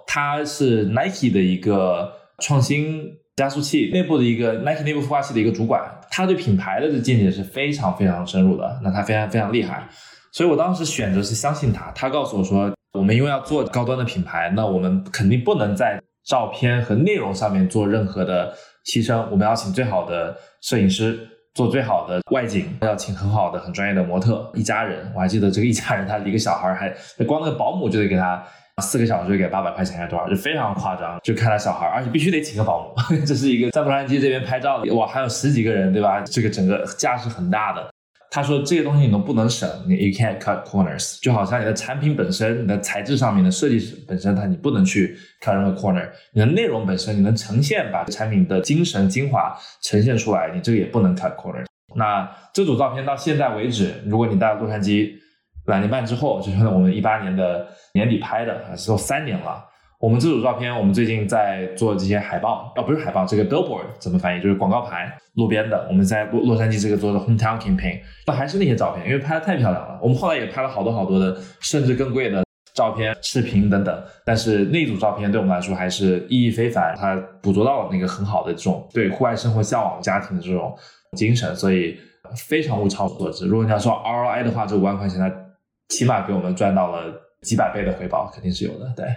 [0.07, 3.03] 他是 Nike 的一个创新
[3.35, 8.79] 加速器内部的一个 Nike 内部孵化器的一个主管，他对品牌的见解是非常非常深入的。
[8.83, 9.87] 那他非常非常厉害，
[10.31, 11.91] 所以我当时选择是相信他。
[11.91, 18.55] 他告诉我说，我们因为要做高端的品牌，那我们肯定不能在照片和内容上面做任何的。
[18.85, 25.09] 牺牲，我们要请最好的摄影师做最好的外景，要请很好的、很专业的模特，一家人。
[25.15, 26.93] 我还记得这个一家人，他一个小孩，还
[27.25, 28.43] 光那个保姆就得给他
[28.83, 31.17] 四个小时就给八百块钱，还多少，就非常夸张。
[31.23, 32.93] 就看他小孩，而且必须得请个保姆。
[33.25, 36.19] 这是一个在洛杉矶这边拍照的，哇，还有十几个人，对吧？
[36.25, 37.89] 这个整个架势很大的。
[38.35, 51.63] 他说这些东西你都不能省，你 you can't cut corners，就好像你的产品本身、你的材质上面的设计本身，它你不能去 cut 任何 corner，你的内容本身你能呈现把产品的精神精华呈现出来，你这个也不能 cut corners。
[51.95, 55.13] 那这组照片到现在为止，如果你到洛杉矶
[55.67, 59.63] 两年半之后，就是我们一八年的年底拍的，是都三年了。
[60.05, 64.39] 我们这组照片，我们最近在做这些海报，哦，不是海报，这个 billboard 怎么翻译？
[64.39, 65.87] 就是广告牌，路边的。
[65.89, 69.99] 我们在洛洛杉矶这个做的 hometown campaign，那还是那些照片，因为拍的太漂亮了。
[69.99, 72.43] 我们后来也拍了好多好多的，甚至更贵的
[72.75, 74.03] 照片、视频等等。
[74.23, 80.71] 但是那组照片对我们来说还是意义非凡，它捕捉到了那个很好的这种对户外生活向往家庭的这种
[81.17, 81.97] 精神，所以
[82.47, 83.47] 非常物超所值。
[83.47, 85.35] 如果你要说 ROI 的话，这五万块钱它
[85.89, 88.93] 起码给我们赚到了几百倍的回报，肯定是有的。
[88.95, 89.07] 对。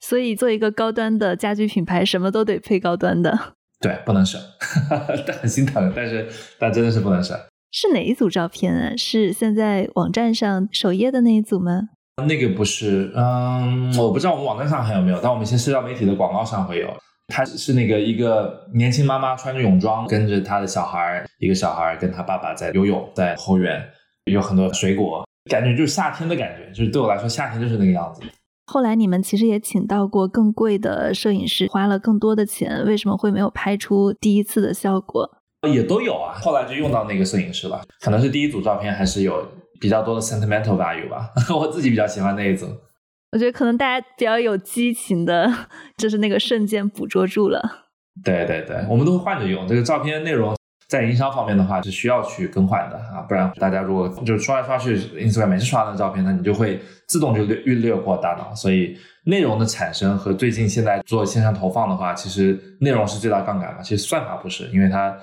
[0.00, 3.38] 所以做一个高端的家居品牌，什么都得配高端的。
[3.80, 4.40] 对，不能省，
[5.26, 7.38] 但很心疼，但是但真的是不能省。
[7.72, 8.92] 是哪一组照片啊？
[8.96, 11.88] 是现在网站上首页的那一组吗？
[12.28, 16.88] 那个不是，嗯，我不知道我们网站上还有没有，但我们一些社交媒体的广告上会有。
[17.32, 23.80] 他是那个一个年轻妈妈穿着泳装，跟着他的小孩，一个小孩跟他爸爸在游泳，在后院
[24.24, 28.20] 有很多水果，感觉就是夏天的感觉，就是对我来说夏天就是那个样子。
[28.72, 35.28] 后来你们其实也请到过更贵的摄影师，花了更多的钱，为什么会没有拍出第一次的效果？
[35.74, 37.82] 也都有啊，后来就用到那个摄影师了。
[38.00, 39.44] 可能是第一组照片还是有
[39.80, 42.66] 比较多的 sentimental value 吧， 我自己比较喜欢那一组。
[43.32, 45.52] 我觉得可能大家比较有激情的，
[45.96, 47.60] 就是那个瞬间捕捉住了。
[48.22, 50.54] 对对对，我们都会换着用这个照片内容。
[50.90, 58.52] 在营销方面的话，是需要去更换的啊，不然大家如果就是刷来刷去，Instagram 每次刷的照片，那你就会自动就略略略过大脑。
[58.56, 63.80] 所以内容的产生和最近现在做线上投放的话，其实内容是最大杠杆嘛。
[63.80, 65.16] 其实算法不是，因为它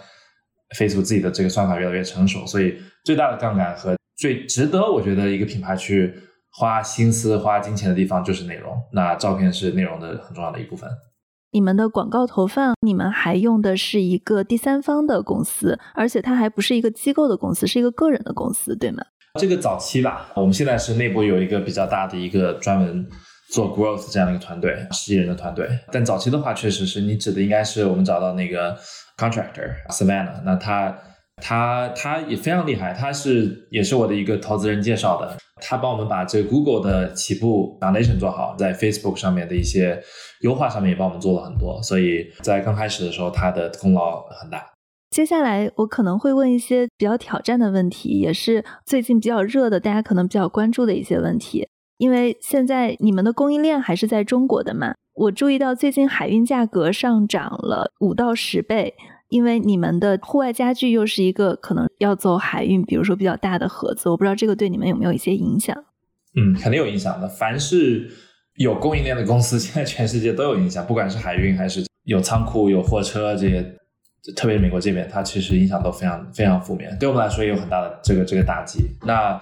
[0.78, 6.16] Facebook 自己的这个算法越来越成熟，所以最大的杠杆和最值得我觉得一个品牌去
[6.52, 8.82] 花心思、花金钱的地方就是内容。
[8.94, 10.90] 那照片是内容的很重要的一部分。
[11.58, 19.04] 你们的广告投放，你们还用的是一个第三方的公司，而且它还不是一个机构的公司，是一个个人的公司，对吗？
[19.40, 23.04] 这个早期吧，我们现在是内部有一个比较大的一个专门
[23.52, 25.68] 做 growth 这样的一个团队，十几人的团队。
[25.92, 28.78] 但早期的话，确实是你指的应该是我们找到那个
[29.18, 30.96] contractor Savannah，那他。
[31.40, 40.02] 他他也非常厉害，他是也是我的一个投资人介绍的，他帮我们把这个 Google 的起步 foundation 做好，在 Facebook 上面的一些
[40.42, 44.66] 优化上面也帮我们做了很多，所以在刚开始的时候他的功劳很大。
[45.10, 51.68] 接下来我可能会问一些比较挑战的问题，也是最近比较热的，大家可能比较关注的一些问题，
[51.98, 58.94] 因为现在你们的供应链还是在中国的嘛，我注意到最近海运价格上涨了五到十倍。
[59.30, 65.76] 因为你们的户外家具又是一个可能要走海运，比如说比较大的盒子，我不知道这个对你们有没有一些影响？
[66.36, 67.28] 嗯，肯定有影响的。
[67.28, 68.10] 凡是
[68.56, 73.62] 有供应链的公司， 现在全世界都有影响，不管是海运还是有仓库、有货车这些，
[74.36, 76.96] 特别是美国这边，它其实影响都非常非常负面。
[76.98, 78.80] 对我们来说也有很大的这个这个打击。
[79.06, 79.38] 那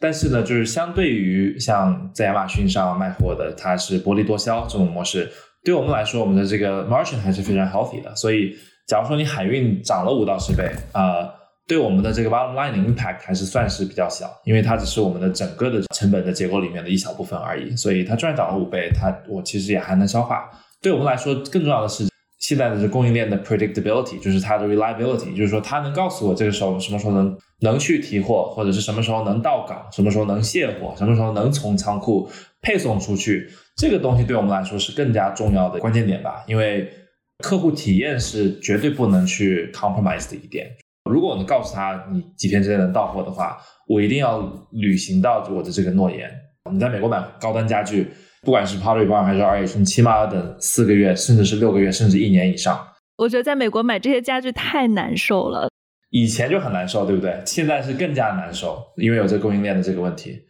[0.00, 5.30] 但是呢，就是相对于像在亚马逊上卖货的，它是薄利多销这种模式，
[5.64, 8.56] 对我们来说，我们的这个 margin 还是非常 healthy 的，所以。
[8.88, 11.28] 假如说你海运涨了五到十倍，啊，
[11.66, 17.76] 对我们的这个 bottom line 的 impact 还是算是比较小，因为它只是我们的整个的成本的结构里面的一小部分而已。
[17.76, 20.50] 所以它虽然涨了五倍，它我其实也还能消化。
[20.80, 32.26] 对我们来说，更重要的是现在的这供应链的 predictability，就是它的 reliability，就是说它能告诉我这个时候什么时候能能去提货，或者是什么时候能到港，什么时候能卸货，什么时候能从仓库
[32.62, 36.90] 配送出去，这个东西对我们来说是更加重要的关键点吧，因为。
[37.38, 40.68] 客户体验是绝对不能去 compromise 的一点。
[41.10, 44.40] 如果我能告诉他你几天之内能到货的话，我一定要
[44.72, 46.30] 履行到我的这个诺言。
[46.70, 48.08] 你在美国买高端家具，
[48.42, 52.86] 不管是 Pottery Barn 还是 RH，你起码要等四个月，甚至是六个月，甚至一年以上。
[53.16, 55.68] 我觉得在美国买这些家具太难受了。
[56.10, 57.40] 以前就很难受，对不对？
[57.46, 60.42] 现在是更加难受，因为有这供应链的这个问题。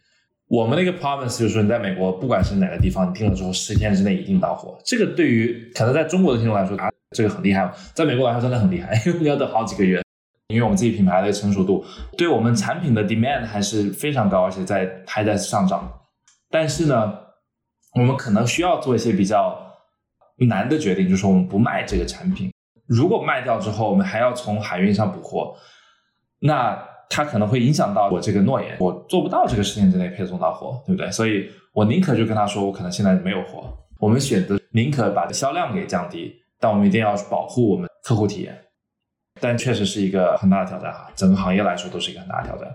[0.49, 4.75] 我们那个 promise 就是说，你在美国不管是哪个地方，你订了之后十天之内一定到货。
[4.83, 10.01] 这个对于可能在中国的听众来说啊，这个很厉害在美国来说真的很厉害， 要等好几个月。
[10.47, 11.85] 因为我们自己品牌的成熟度，
[12.17, 15.87] 对我们产品的 demand 还是非常高，而且在还在上涨。
[16.49, 17.13] 但是呢，
[17.93, 19.55] 我们可能需要做一些比较
[20.47, 22.51] 难的决定，就是我们不卖这个产品。
[22.87, 25.55] 如果卖掉之后，我们还要从海运上补货，
[26.39, 26.89] 那。
[27.09, 31.11] 它可能会影响到我这个诺言，我做不到这个时间之内配送到货，对不对？
[31.11, 33.63] 所以我宁可就跟他说，我可能现在没有货。
[33.99, 38.57] 我们选择宁可把销量给降低，但我们一定要保护我们客户体验。
[39.41, 42.67] 但确实是一个很大的挑战哈，整个行业来说都是一个很大的挑战。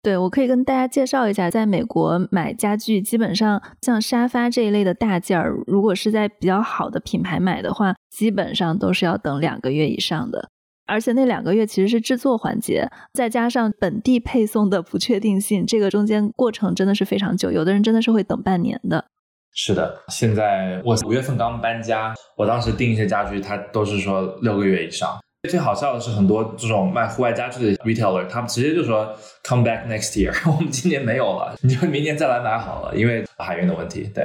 [0.00, 10.48] 对，我可以跟大家介绍一下，在美国买家具，基本上像沙发这一类的大件儿，如果是在比较好的品牌买的话，基本上都是要等两个月以上的。
[10.88, 17.52] 而且那两个月其实是制作环节，再加上本地配送的不确定性，这个中间过程真的是非常久。
[17.52, 19.04] 有的人真的是会等半年的。
[19.52, 25.18] 是的，现在我五月份刚搬家，我当时订一些家具，他都是说六个月以上。
[25.48, 29.14] 最好笑的是，很多这种卖户外家具的 retailer，他们直接就说
[29.44, 34.10] come back next year， 我们今年没有了，你就明年再来买好了，因为海运的问题。
[34.14, 34.24] 对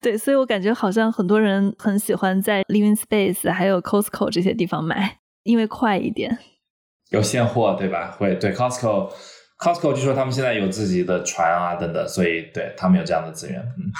[0.00, 5.18] 对，所以我感觉好像很多人很喜欢在 Living Space 还有 Costco 这些地方买。
[5.44, 6.38] 因为快一点，
[7.10, 8.12] 有现货对吧？
[8.18, 13.60] 会对 Costco，Costco 据说他们现在有自己的船啊等等，所以对他们有这样的资源。
[13.60, 13.90] 嗯，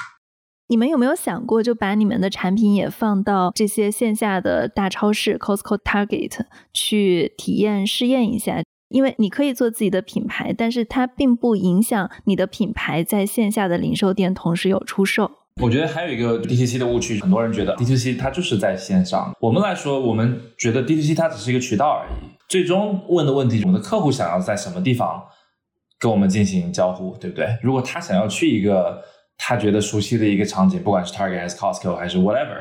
[0.67, 8.63] 你们有没有想过，就把你们的产品也放到这些线下的大超市 Costco、Target 去体验试验一下？
[8.89, 15.42] 因为你可以做自己的品牌，但是它并不影响你的品牌在线下的零售店同时有出售。
[15.61, 19.33] 我觉得还有一个 DTC 的误区，很多人觉得 DTC 它就是在线上。
[19.39, 22.29] 我们来说，我们觉得 DTC 它只是一个渠道而已。
[22.49, 25.23] 最终问的问题，我们的客户想要在什么地方
[25.99, 27.57] 跟我们进行交互，对不对？
[27.61, 29.01] 如果他想要去一个
[29.37, 32.57] 他觉得熟悉的一个场景，不管是 Target 还是 Costco 还是 whatever，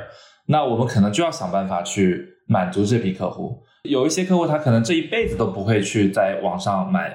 [0.47, 3.63] 那我们可能就要想办法去满足这批客户。
[3.89, 7.15] 有一些客户他可能这一辈子都不会去在网上买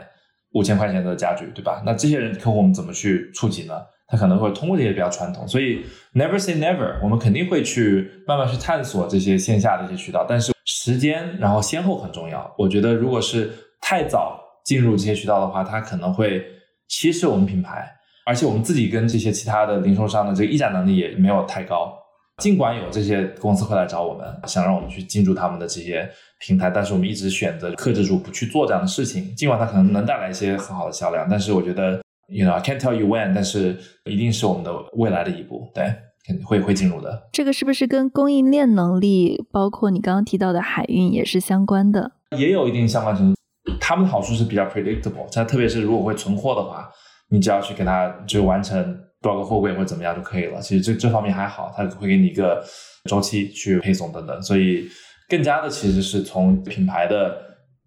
[0.54, 1.82] 五千块钱的家具，对吧？
[1.86, 3.74] 那这些人客户我们怎么去触及呢？
[4.08, 12.50] 他可能会通过这些比较传统，所以 never say never，我们肯定会去慢慢去探索这些线下的一些渠道，但是时间然后先后很重要。
[12.58, 13.52] 我觉得如果是
[13.82, 16.42] 太早进入这些渠道的话，它可能会
[16.88, 17.86] 稀释我们品牌，
[18.26, 21.94] 而且我们自己跟这些其他的零售商的这个议价能力也没有太高。
[22.42, 29.36] 尽管有这些公司会来找我们，想让我们去进驻他们的这些平台，但是我们一直选择克制住不去做这样的事情。
[29.36, 32.00] 尽管它可能能带来一些很好的销量，但是我觉得。
[32.28, 35.86] You know, I can't tell you when，但是一定是我们的未来的一步，对，
[36.26, 37.30] 肯定会会进入的。
[37.32, 42.12] 这个是不是跟供应链能力，包括你刚刚提到的海运也是相关的？
[42.38, 43.38] 也有一定相关程度。
[43.80, 46.90] 他们的好处是比较 predictable，它特别是如果会存货的话，
[47.30, 50.62] 你只要去给他就完成多少个货柜或者怎么样就可以了。
[50.62, 52.62] 其实这这方面还好，他会给你一个
[53.06, 54.86] 周期去配送等等，所以
[55.30, 57.38] 更加的其实是从品牌的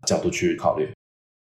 [0.06, 0.88] 角度去考虑。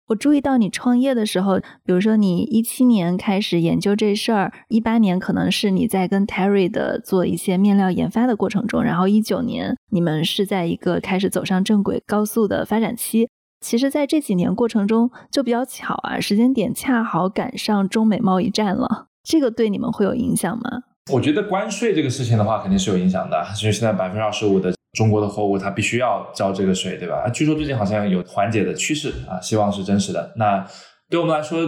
[0.08, 13.28] 我注意到你创业的时候，比如说你一七年开始研究这事儿，一八年可能是你在跟 Terry 的做一些面料研发的过程中，然后一九年你们是在一个开始走上正轨、高速的发展期。
[13.60, 20.84] 其实，在这几年过程中就比较巧啊，时间点恰好赶上中美贸易战了，这个对你们会有影响吗？
[21.12, 24.72] 我觉得关税这个事情的话，肯定是有影响的，就是现在百分之二十五的。
[24.94, 27.28] 中国的货物它必须要交这个税，对吧？
[27.28, 30.32] 据说最近好像有缓解的趋势啊，希望是真实的。
[30.36, 30.66] 那
[31.10, 31.60] 对我们来说，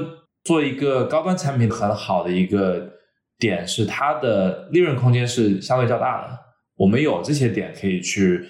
[0.43, 2.91] 做一个高端产品很好的一个
[3.39, 6.39] 点是它的利润空间是相对较大的。
[6.77, 8.43] 我们有这些点可以去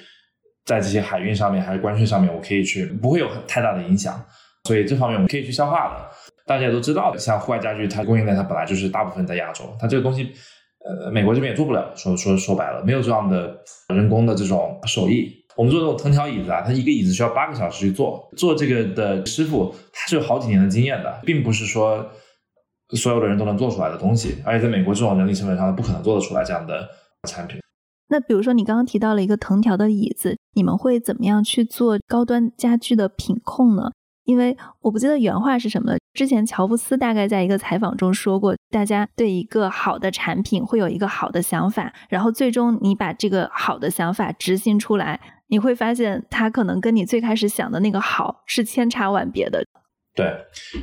[0.65, 4.25] 在这些海运上面还是关税上面，我可以去不会有太大的影响，
[4.65, 6.17] 所以这方面我们可以去消化的。
[6.47, 10.33] 大家也都知道，像户外家具，它供应链它本来就是大部分在亚洲，它这个东西。
[10.85, 13.57] 呃，美国这边也做不了，说说说白了，没有这样的
[13.95, 15.31] 人工的这种手艺。
[15.57, 22.07] 我们做这种藤条椅子啊，它一个椅子需要八个小时去做，做这个的师傅他是有好几年的经验的，并不是说
[22.97, 24.37] 所有的人都能做出来的东西。
[24.45, 26.89] 而且在美国这种人力成本上，他不可能做得出来这样的
[27.29, 27.61] 产品。
[28.09, 33.91] 那比如说你刚刚提到了一个藤条的椅子，你们会怎么样去做高端家具的品控呢？
[34.25, 35.99] 因为我不记得原话是什么了。
[36.13, 49.65] 之前乔布斯大概在一个采访中说过，大家对一个好的产品会有一个好的想法，然后最终你把这个好的想法执行出来，你会发现它可能跟你最开始想的那个好是千差万别的。
[50.15, 50.35] 对，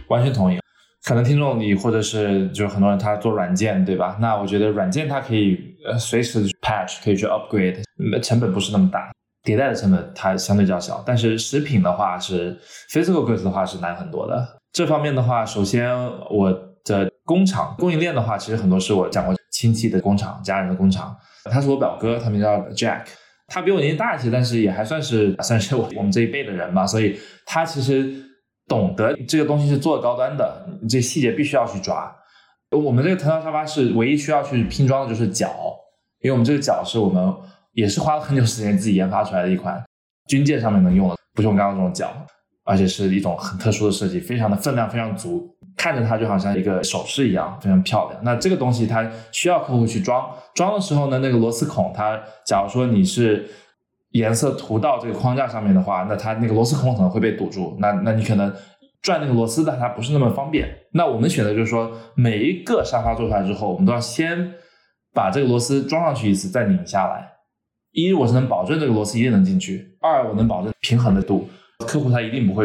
[0.07, 0.57] 完全同意。
[1.03, 4.17] 可能听众你或者是就是很多人他做软件对吧？
[4.19, 7.81] 那我觉得软件它可以呃随时 patch，可以去 upgrade，
[8.21, 9.09] 成本不是那么大。
[9.47, 12.59] 迭代的成本它相对较小，但是食品的话是
[12.91, 14.45] physical goods 的话是难很多的。
[14.73, 15.89] 这方面的话，首先
[16.29, 16.51] 我
[16.83, 21.15] 的工厂供应链的话，其实很多是我讲过亲戚的工厂、家人的工厂。
[21.45, 23.05] 他是我表哥，他名叫 Jack，
[23.47, 28.13] 他比我年纪大一些，但是也还算是算是我我们这一辈的人嘛，所以他其实
[28.67, 32.13] 懂得这个东西是做高端的，这细节必须要去抓。
[32.71, 35.49] 我们这个藤条沙发是唯一需要去拼装的就是脚，
[36.19, 37.33] 因为我们这个脚是我们。
[37.77, 39.79] 也是花了很久时间自己研发出来的一款
[40.27, 42.11] 军舰上面能用的，不是我们刚刚这种脚，
[42.65, 48.19] 而且是一种很特殊的设计，非常的分量非常足，看着它就好像一个首饰一样，非常漂亮。
[48.23, 53.47] 那这个东西它需要客户去装，装的时候呢，那个螺丝孔，它假如说你是
[54.09, 58.51] 颜色涂到这个框架上面的话，那它那个螺丝孔可能会被堵住，那那你可能
[59.03, 60.67] 转那个螺丝的它不是那么方便。
[60.93, 64.53] 那我们选择就是说，每一个沙发做出来之后，我们都要先
[65.13, 67.36] 把这个螺丝装上去一次，再拧下来。
[67.97, 72.63] 一，我是能保证这个螺丝一定能进去；二，我能保证平衡的度，客户他一定不会。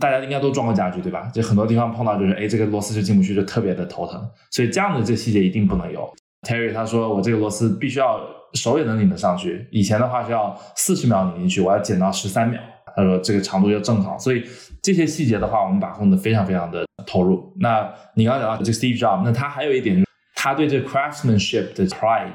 [0.00, 1.30] 大家应该都装过家具对吧？
[1.34, 4.26] 就很多地方碰到就是，哎，这个螺丝就进不去，就特别的头疼。
[4.50, 6.10] 所以这样的这细节一定不能有。
[6.48, 8.18] Terry 他说，我这个螺丝必须要
[8.54, 9.68] 手也能拧得上去。
[9.70, 12.58] 以前的话是要四十秒拧进去，我要减到十三秒。
[12.96, 14.16] 他说这个长度要正好。
[14.18, 14.42] 所以
[14.80, 17.52] 这些细节的话，我们把控的非常非常的投入。
[17.60, 20.02] 那你刚讲到这个 Steve Jobs，那他还有一点，
[20.34, 22.30] 他对这 craftsmanship 的 pride，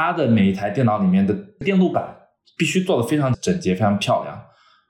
[0.00, 2.02] 他的每一台电脑里面的电路板
[2.56, 4.42] 必须做的非常整洁、非常漂亮。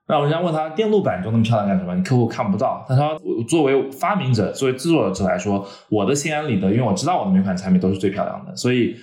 [0.07, 1.93] 那人家问他电路板做那么漂亮干什么？
[1.97, 2.85] 你客户看不到。
[2.89, 8.55] 他说，作为发明者，作为制作者来说，我的心安理得，因为我知道我的每款产品都是最漂亮的。
[8.55, 8.97] 所以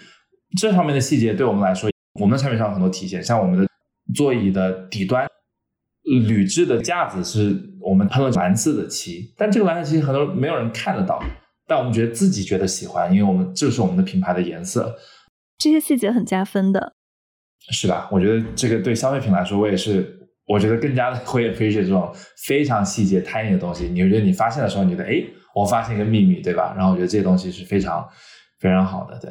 [0.58, 1.90] 这方面的细节对我们来说，
[2.22, 3.22] 我们的产品上有很多体现。
[3.22, 3.68] 像我们的
[4.16, 5.28] 座椅的底端
[6.28, 11.22] 铝制的架子是我们喷了蓝色的漆，但这个蓝色漆很多没有人看得到，
[11.68, 14.96] 但我们觉得自己觉得喜欢，因为我们这是我们的品牌的颜色。
[15.58, 16.94] 这些细节很加分的，
[17.72, 18.08] 是吧？
[18.12, 20.16] 我觉得这个对消费品来说，我也是。
[20.50, 22.10] 我觉得更加的会 appreciate 这种
[22.46, 23.90] 非常细节、tiny 的东西。
[23.90, 25.22] 你觉得你发现的时候，你觉得哎，
[25.54, 26.74] 我发现一个秘密，对吧？
[26.74, 28.08] 然后我觉得这些东西是非常
[28.58, 29.30] 非常好的，对。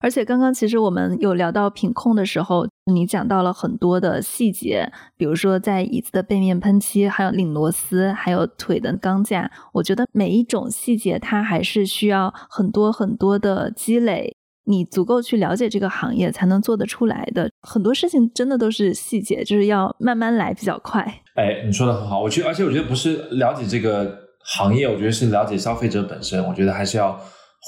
[0.00, 9.48] 而且刚刚其实我们有聊到品控的时候，你讲到了很多的细节，比如说在椅子的背面喷漆，还有拧螺丝，还有腿的钢架。
[9.74, 14.34] 我觉得每一种细节，它还是需要很多很多的积累。
[14.64, 21.02] 你足够去了解这个行业，才能做得出来的很多事情，真的都是细节，就是要慢慢来比较快。
[21.34, 26.44] 哎，你说的很好，我觉得，而且我觉得不是了解这个行业，我觉得是了解消费者本身。
[26.46, 27.20] 我觉得还是要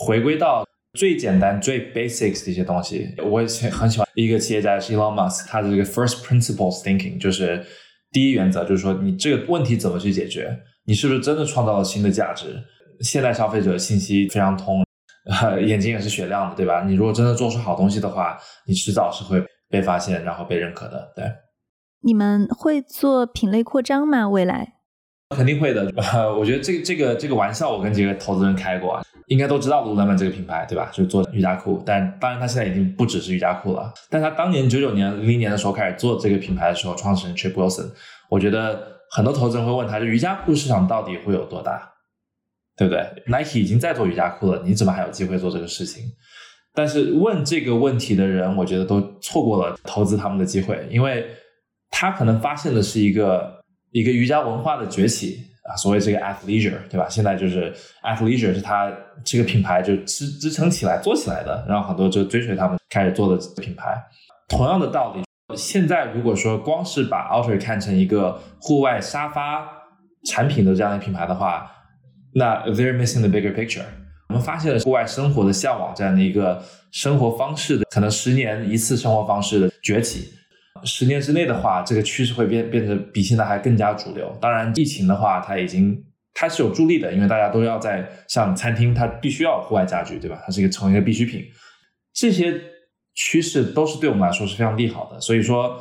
[0.07, 0.65] 回归到
[0.99, 3.15] 最简单、最 basics 的一些东西。
[3.25, 7.65] 我也很喜欢一个企业家是 Elon Musk，他的这个 first principles thinking，就是
[8.13, 12.63] 第一原则，就是说你这个问题怎么去解决，你是不是真的创造了新的价值？
[13.01, 14.84] 现代消费者信息非常通。
[15.67, 16.85] 眼睛也是雪亮的，对吧？
[16.85, 21.13] 你如果真的做出好东西的话，你迟早是会被发现，然后被认可的。
[21.17, 21.25] 对，
[22.03, 24.29] 你们会做品类扩张吗？
[24.29, 24.75] 未来
[25.31, 25.91] 肯定会的。
[26.39, 30.91] 我觉得这个这个这个玩笑，我跟几个投资人开过，应该都知道 Lululemon 这个品牌，对吧？
[30.93, 33.93] 就是做瑜伽裤，但当然它现在已经不只是瑜伽裤了。
[34.11, 37.91] 但他当年九九年、零零年的时候开始做这个品牌的时候，创始人 Chip Wilson，
[38.29, 38.79] 我觉得
[39.11, 41.91] 很多投资人会问他，就瑜伽裤市场到底会有多大？
[42.77, 46.05] 对不对？Nike 已经在做瑜伽裤了，你怎么还有机会做这个事情？
[46.75, 51.25] 但是问这个问题的人，我觉得都错过了投资他们的机会，因为
[51.91, 53.63] 他可能发现的是一个
[53.93, 55.39] 一个瑜伽文化的崛起
[55.71, 57.07] 啊，所谓这个 athleisure，对吧？
[57.09, 57.73] 现在就是
[58.03, 58.93] athleisure 是他
[59.25, 63.97] 这个品牌就支支撑起来做起来的，然后很多就追随他们开始做的品牌。
[64.49, 65.23] 同样的道理，
[65.57, 69.65] 现在如果说光是把 Alter 看成一个户外沙发
[70.29, 71.71] 产品的这样的品牌的话，
[72.35, 73.85] 那 they're missing the bigger picture。
[74.29, 80.31] 我们发现了户外生活的向往这样的一个生活方式的可能十年一次生活方式的崛起，
[80.83, 84.37] 十年之内的话，这个趋势会变变得比现在还更加主流。
[84.41, 90.43] 当然，疫情的话，它已经它是有助力的，因为大家都要在像餐厅，它必须要户外家具，对吧？
[90.45, 91.45] 它是一个成为一个必需品。
[92.13, 92.61] 这些
[93.15, 95.21] 趋势都是对我们来说是非常利好的。
[95.21, 95.79] 所以说。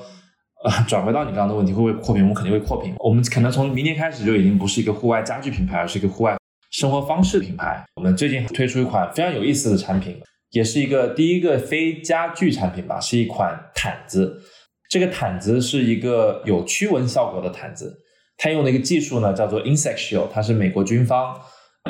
[0.66, 2.24] 呃，转回到你刚刚的问题，会不会扩屏？
[2.24, 2.96] 我们肯定会扩屏。
[3.00, 6.38] 我们可能从明年开始就已经不是一个户外家具品牌，而是一个户外
[6.74, 7.86] 生活方式品牌。
[7.96, 10.20] 我们最近推出一款非常有意思的产品，
[10.50, 14.42] 也是一个第一个非家具产品吧，是一款毯子。
[14.90, 17.96] 这个毯子是一个有驱蚊效果的毯子，
[18.38, 21.40] 它用的一个技术呢叫做 Insect Shield，它是美国军方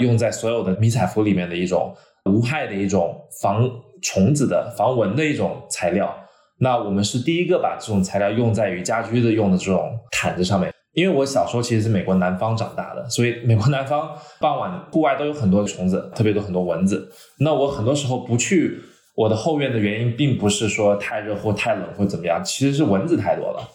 [0.02, 1.96] 用在所有的迷彩服里面的一种
[2.30, 3.70] 无害的一种防
[4.02, 6.14] 虫子的、防蚊的一种材料。
[6.60, 17.12] 那我们是第一个把这种材料用在于家居的用的这种毯子上面，因为我小时候其实是美国南方长大的，所以美国南方傍晚户外都有很多虫子，特别多很多蚊子。
[17.40, 18.80] 那我很多时候不去
[19.16, 23.70] 我的后院的原因，并不是说太热或太冷或怎么样，其实是蚊子太多了。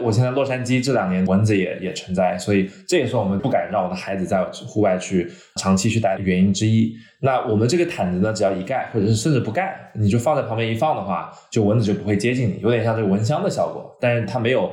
[0.00, 6.94] 我现在洛杉矶这两年蚊子也也成灾，所以这也是我们不敢让我的孩子在户外去长期去待的原因之一。
[7.22, 13.96] 那我们这个毯子呢，只要一盖，或者是甚至不盖，你就放在旁边一放的话，就蚊子就不会接近你，有点像这个蚊香的效果。
[14.00, 14.70] 但是它没有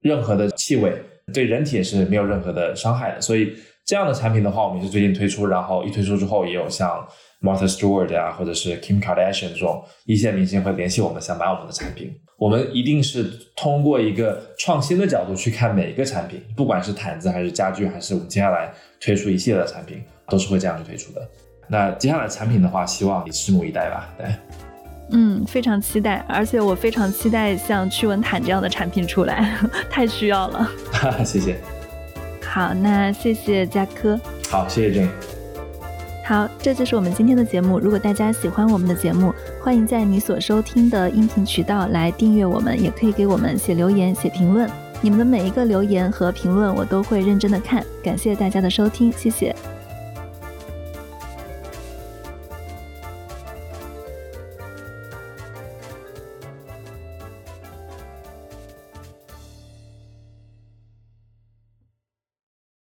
[0.00, 0.92] 任何的气味，
[1.32, 3.20] 对人体也是没有任何的伤害的。
[3.20, 3.52] 所以
[3.84, 7.06] 这样的产品的话，我们是最近推出，然后一推出之后，也有像
[7.40, 12.12] Martha Stewart 啊，或者是 Kim Kardashian 这种一线明星会联系我们，想买我们的产品。
[12.36, 13.24] 我们一定是
[13.56, 21.28] 通过一个创新的角度去看每一个产品，不管是毯子还是家具，还是我们接下来推出一系列的产品，都是会这样去推出的。
[21.66, 24.14] 那接下来产品的话，希望你拭目以待吧。
[24.16, 24.26] 对，
[25.10, 29.56] 嗯，非常期待，而且我非常期待像驱蚊毯这样的产品出来，
[29.88, 30.70] 太需要了。
[31.24, 31.56] 谢谢。
[32.42, 34.18] 好，那谢谢嘉科。
[34.50, 35.08] 好，谢谢 Jane。
[36.26, 37.78] 好，这就是我们今天的节目。
[37.78, 44.68] 如果大家喜欢我们的节目，欢迎在你所收听的音频渠道来订阅我们，也可以给我们写留言、写评论。
[45.00, 47.82] 你们的每一个留言和评论，我都会认真的看。
[48.02, 49.54] 感谢大家的收听，谢谢。